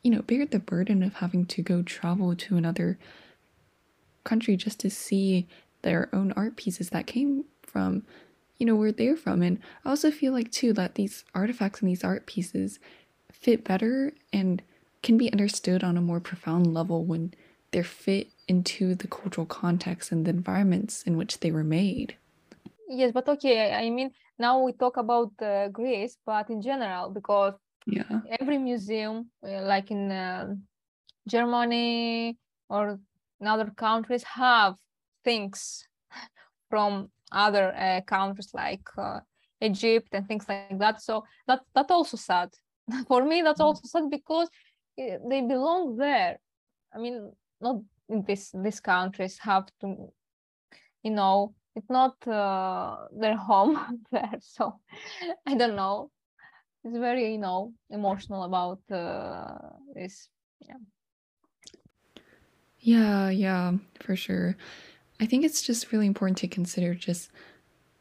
you 0.02 0.10
know 0.10 0.22
bear 0.22 0.46
the 0.46 0.58
burden 0.58 1.02
of 1.02 1.14
having 1.14 1.44
to 1.46 1.62
go 1.62 1.82
travel 1.82 2.34
to 2.36 2.56
another 2.56 2.98
country 4.24 4.56
just 4.56 4.78
to 4.80 4.90
see 4.90 5.46
their 5.82 6.08
own 6.14 6.32
art 6.32 6.56
pieces 6.56 6.90
that 6.90 7.06
came 7.06 7.44
from 7.62 8.04
you 8.58 8.66
know 8.66 8.76
where 8.76 8.92
they're 8.92 9.16
from. 9.16 9.42
And 9.42 9.58
i 9.84 9.88
also 9.88 10.10
feel 10.10 10.32
like 10.32 10.50
too 10.52 10.72
that 10.74 10.94
these 10.94 11.24
artifacts 11.34 11.80
and 11.80 11.88
these 11.88 12.04
art 12.04 12.26
pieces 12.26 12.78
fit 13.32 13.64
better 13.64 14.12
and 14.32 14.62
can 15.02 15.16
be 15.16 15.32
understood 15.32 15.82
on 15.82 15.96
a 15.96 16.02
more 16.02 16.20
profound 16.20 16.74
level 16.74 17.04
when 17.04 17.32
they're 17.70 17.82
fit 17.84 18.28
into 18.52 18.94
the 19.00 19.08
cultural 19.18 19.46
context 19.46 20.12
and 20.12 20.20
the 20.26 20.30
environments 20.40 20.94
in 21.08 21.16
which 21.16 21.34
they 21.40 21.52
were 21.56 21.68
made 21.80 22.10
yes 23.00 23.10
but 23.12 23.26
okay 23.28 23.58
i 23.84 23.88
mean 23.96 24.10
now 24.38 24.54
we 24.66 24.72
talk 24.72 24.96
about 24.96 25.30
uh, 25.42 25.68
greece 25.68 26.14
but 26.30 26.46
in 26.54 26.60
general 26.70 27.04
because 27.18 27.54
yeah 27.86 28.20
every 28.40 28.58
museum 28.70 29.16
uh, 29.46 29.62
like 29.72 29.88
in 29.90 30.02
uh, 30.10 30.46
Germany 31.28 32.36
or 32.68 32.98
in 33.40 33.46
other 33.46 33.70
countries 33.76 34.24
have 34.24 34.74
things 35.24 35.86
from 36.70 37.10
other 37.32 37.74
uh, 37.74 38.00
countries 38.02 38.50
like 38.54 38.86
uh, 38.98 39.20
Egypt 39.60 40.08
and 40.12 40.26
things 40.26 40.46
like 40.48 40.78
that. 40.78 41.02
So 41.02 41.24
that 41.46 41.60
that 41.74 41.90
also 41.90 42.16
sad. 42.16 42.50
For 43.08 43.24
me, 43.24 43.42
that's 43.42 43.60
mm. 43.60 43.64
also 43.64 43.82
sad 43.84 44.10
because 44.10 44.48
they 44.96 45.40
belong 45.40 45.96
there. 45.96 46.38
I 46.94 46.98
mean, 46.98 47.32
not 47.60 47.76
this 48.26 48.52
these 48.54 48.80
countries 48.80 49.38
have 49.38 49.66
to, 49.80 50.12
you 51.02 51.10
know, 51.10 51.54
it's 51.76 51.90
not 51.90 52.14
uh, 52.26 53.06
their 53.12 53.36
home 53.36 54.04
there. 54.12 54.38
So 54.40 54.80
I 55.46 55.54
don't 55.54 55.76
know. 55.76 56.10
It's 56.84 56.96
very, 56.96 57.32
you 57.32 57.38
know, 57.38 57.74
emotional 57.90 58.44
about 58.44 58.80
uh, 58.90 59.70
this. 59.94 60.28
Yeah. 60.60 60.76
Yeah, 62.78 63.28
yeah, 63.30 63.72
for 64.00 64.16
sure. 64.16 64.56
I 65.20 65.26
think 65.26 65.44
it's 65.44 65.62
just 65.62 65.92
really 65.92 66.06
important 66.06 66.38
to 66.38 66.48
consider 66.48 66.94
just 66.94 67.30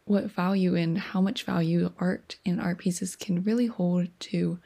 what 0.06 0.32
value 0.32 0.76
and 0.76 0.98
how 0.98 1.22
much 1.22 1.44
value 1.44 1.92
art 2.00 2.38
and 2.46 2.62
art 2.62 2.78
pieces 2.80 3.16
can 3.16 3.44
really 3.44 3.68
hold 3.68 4.08
to 4.20 4.60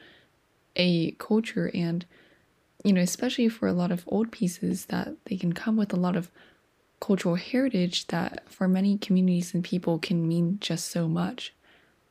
a 0.76 1.12
culture 1.12 1.70
and 1.74 2.06
you 2.84 2.92
know 2.92 3.00
especially 3.00 3.48
for 3.48 3.66
a 3.66 3.72
lot 3.72 3.90
of 3.90 4.04
old 4.06 4.30
pieces 4.30 4.86
that 4.86 5.16
they 5.24 5.36
can 5.36 5.52
come 5.52 5.76
with 5.76 5.92
a 5.92 5.96
lot 5.96 6.16
of 6.16 6.30
cultural 7.00 7.34
heritage 7.34 8.06
that 8.08 8.44
for 8.48 8.66
many 8.66 8.96
communities 8.96 9.52
and 9.52 9.62
people 9.62 9.98
can 9.98 10.26
mean 10.26 10.58
just 10.60 10.90
so 10.90 11.06
much. 11.06 11.54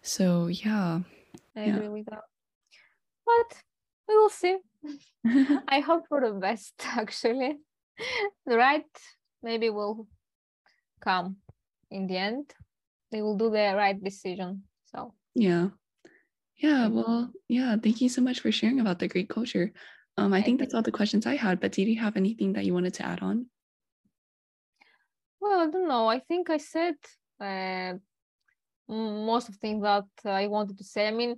So 0.02 0.48
yeah. 0.48 1.00
I 1.56 1.66
yeah. 1.66 1.76
agree 1.76 1.90
with 1.90 2.06
that. 2.06 2.22
But 3.26 3.58
we 4.08 4.16
will 4.16 4.30
see. 4.30 4.58
I 5.68 5.80
hope 5.80 6.04
for 6.10 6.22
the 6.22 6.34
best 6.34 6.74
actually. 6.86 7.58
The 8.46 8.58
right 8.58 8.86
maybe 9.42 9.70
will 9.70 10.08
come 11.02 11.38
in 11.90 12.08
the 12.08 12.18
end. 12.18 12.54
They 13.12 13.22
will 13.22 13.38
do 13.38 13.50
the 13.50 13.74
right 13.76 13.98
decision 14.02 14.64
so. 14.94 15.14
Yeah. 15.34 15.70
Yeah 16.58 16.88
well 16.88 17.32
yeah 17.50 17.76
thank 17.82 18.00
you 18.00 18.10
so 18.10 18.22
much 18.22 18.40
for 18.40 18.52
sharing 18.52 18.80
about 18.80 19.00
the 19.00 19.08
greek 19.08 19.28
culture 19.28 19.74
um 20.18 20.34
i 20.34 20.42
think 20.42 20.60
that's 20.60 20.74
all 20.74 20.82
the 20.82 20.92
questions 20.92 21.26
i 21.26 21.36
had 21.36 21.60
but 21.60 21.72
did 21.72 21.88
you 21.88 22.00
have 22.00 22.18
anything 22.18 22.54
that 22.54 22.66
you 22.66 22.74
wanted 22.74 22.94
to 22.94 23.06
add 23.06 23.22
on? 23.22 23.46
Well 25.40 25.60
i 25.62 25.70
don't 25.70 25.88
know. 25.88 26.08
I 26.08 26.20
think 26.20 26.50
i 26.50 26.58
said 26.58 26.96
uh, 27.40 27.94
most 28.88 29.50
of 29.50 29.56
things 29.56 29.82
that 29.84 30.06
i 30.26 30.48
wanted 30.48 30.78
to 30.78 30.84
say. 30.84 31.08
I 31.08 31.12
mean 31.12 31.36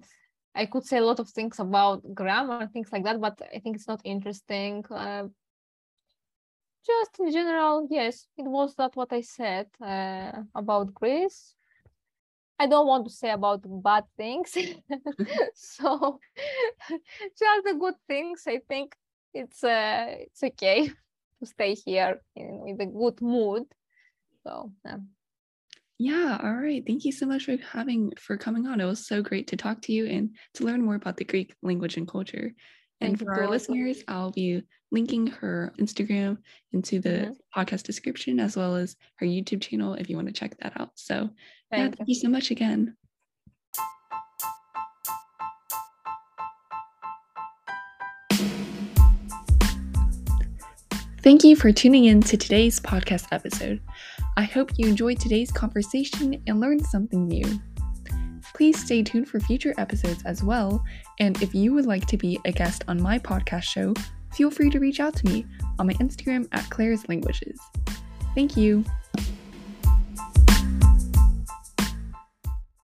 i 0.54 0.66
could 0.66 0.86
say 0.86 0.98
a 0.98 1.06
lot 1.06 1.20
of 1.20 1.30
things 1.30 1.60
about 1.60 2.02
grammar 2.14 2.60
and 2.62 2.72
things 2.72 2.90
like 2.92 3.04
that 3.04 3.20
but 3.20 3.42
i 3.54 3.60
think 3.60 3.76
it's 3.76 3.88
not 3.88 4.02
interesting. 4.04 4.86
Uh, 4.90 5.28
just 6.86 7.20
in 7.20 7.32
general, 7.32 7.88
yes, 7.90 8.28
it 8.38 8.46
was 8.46 8.76
that 8.76 8.96
what 8.96 9.12
I 9.12 9.22
said 9.22 9.68
uh, 9.82 10.44
about 10.54 10.94
Greece. 10.94 11.56
I 12.58 12.68
don't 12.68 12.88
want 12.88 13.06
to 13.06 13.14
say 13.14 13.32
about 13.32 13.62
bad 13.66 14.06
things. 14.18 14.52
so 15.56 16.20
just 16.90 17.66
the 17.66 17.78
good 17.80 17.96
things, 18.08 18.44
I 18.48 18.62
think 18.68 18.96
it's 19.34 19.64
uh, 19.64 20.06
it's 20.10 20.44
okay 20.44 20.88
to 21.40 21.46
stay 21.46 21.76
here 21.76 22.22
in, 22.36 22.60
with 22.62 22.82
a 22.82 22.86
good 22.86 23.22
mood. 23.22 23.64
So 24.46 24.72
yeah. 24.86 24.98
Yeah, 25.98 26.40
all 26.44 26.56
right. 26.56 26.84
Thank 26.86 27.06
you 27.06 27.14
so 27.14 27.26
much 27.26 27.46
for 27.46 27.56
having 27.72 28.12
for 28.20 28.36
coming 28.38 28.68
on. 28.68 28.82
It 28.82 28.86
was 28.86 29.08
so 29.08 29.22
great 29.22 29.48
to 29.48 29.58
talk 29.58 29.82
to 29.84 29.94
you 29.94 30.06
and 30.08 30.36
to 30.56 30.66
learn 30.66 30.84
more 30.84 30.96
about 30.96 31.16
the 31.16 31.24
Greek 31.24 31.56
language 31.62 31.96
and 31.96 32.08
culture. 32.08 32.54
And 33.02 33.20
for 33.20 33.34
our 33.34 33.50
listeners, 33.50 34.04
I'll 34.08 34.32
be 34.32 34.64
linking 34.92 35.28
her 35.28 35.74
Instagram 35.80 36.38
into 36.72 37.00
the 37.00 37.10
mm-hmm. 37.10 37.60
podcast 37.60 37.84
description 37.84 38.40
as 38.40 38.56
well 38.56 38.76
as 38.76 38.96
her 39.18 39.26
YouTube 39.26 39.62
channel 39.62 39.94
if 39.94 40.10
you 40.10 40.16
want 40.16 40.28
to 40.28 40.34
check 40.34 40.58
that 40.60 40.80
out. 40.80 40.92
So, 40.96 41.30
thank, 41.76 41.94
yeah, 41.94 41.98
thank 41.98 42.10
you 42.10 42.16
so 42.16 42.30
much 42.30 42.52
again. 42.52 42.96
Thank 51.26 51.44
you 51.44 51.56
for 51.56 51.72
tuning 51.72 52.06
in 52.06 52.22
to 52.22 52.38
today's 52.38 52.80
podcast 52.80 53.26
episode. 53.32 53.82
I 54.38 54.44
hope 54.44 54.78
you 54.78 54.88
enjoyed 54.88 55.20
today's 55.20 55.52
conversation 55.52 56.40
and 56.46 56.60
learned 56.60 56.86
something 56.86 57.28
new. 57.28 57.46
Please 58.54 58.80
stay 58.80 59.02
tuned 59.02 59.28
for 59.28 59.40
future 59.40 59.74
episodes 59.80 60.22
as 60.26 60.44
well. 60.44 60.84
And 61.20 61.42
if 61.42 61.56
you 61.56 61.74
would 61.74 61.88
like 61.88 62.06
to 62.08 62.18
be 62.18 62.40
a 62.46 62.52
guest 62.52 62.84
on 62.88 63.02
my 63.02 63.18
podcast 63.18 63.64
show, 63.64 63.96
feel 64.34 64.52
free 64.52 64.70
to 64.70 64.80
reach 64.80 65.00
out 65.00 65.16
to 65.16 65.26
me 65.26 65.48
on 65.80 65.88
my 65.88 65.94
Instagram 65.94 66.48
at 66.52 66.70
Claire's 66.70 67.10
Languages. 67.10 67.60
Thank 68.36 68.56
you. 68.56 68.86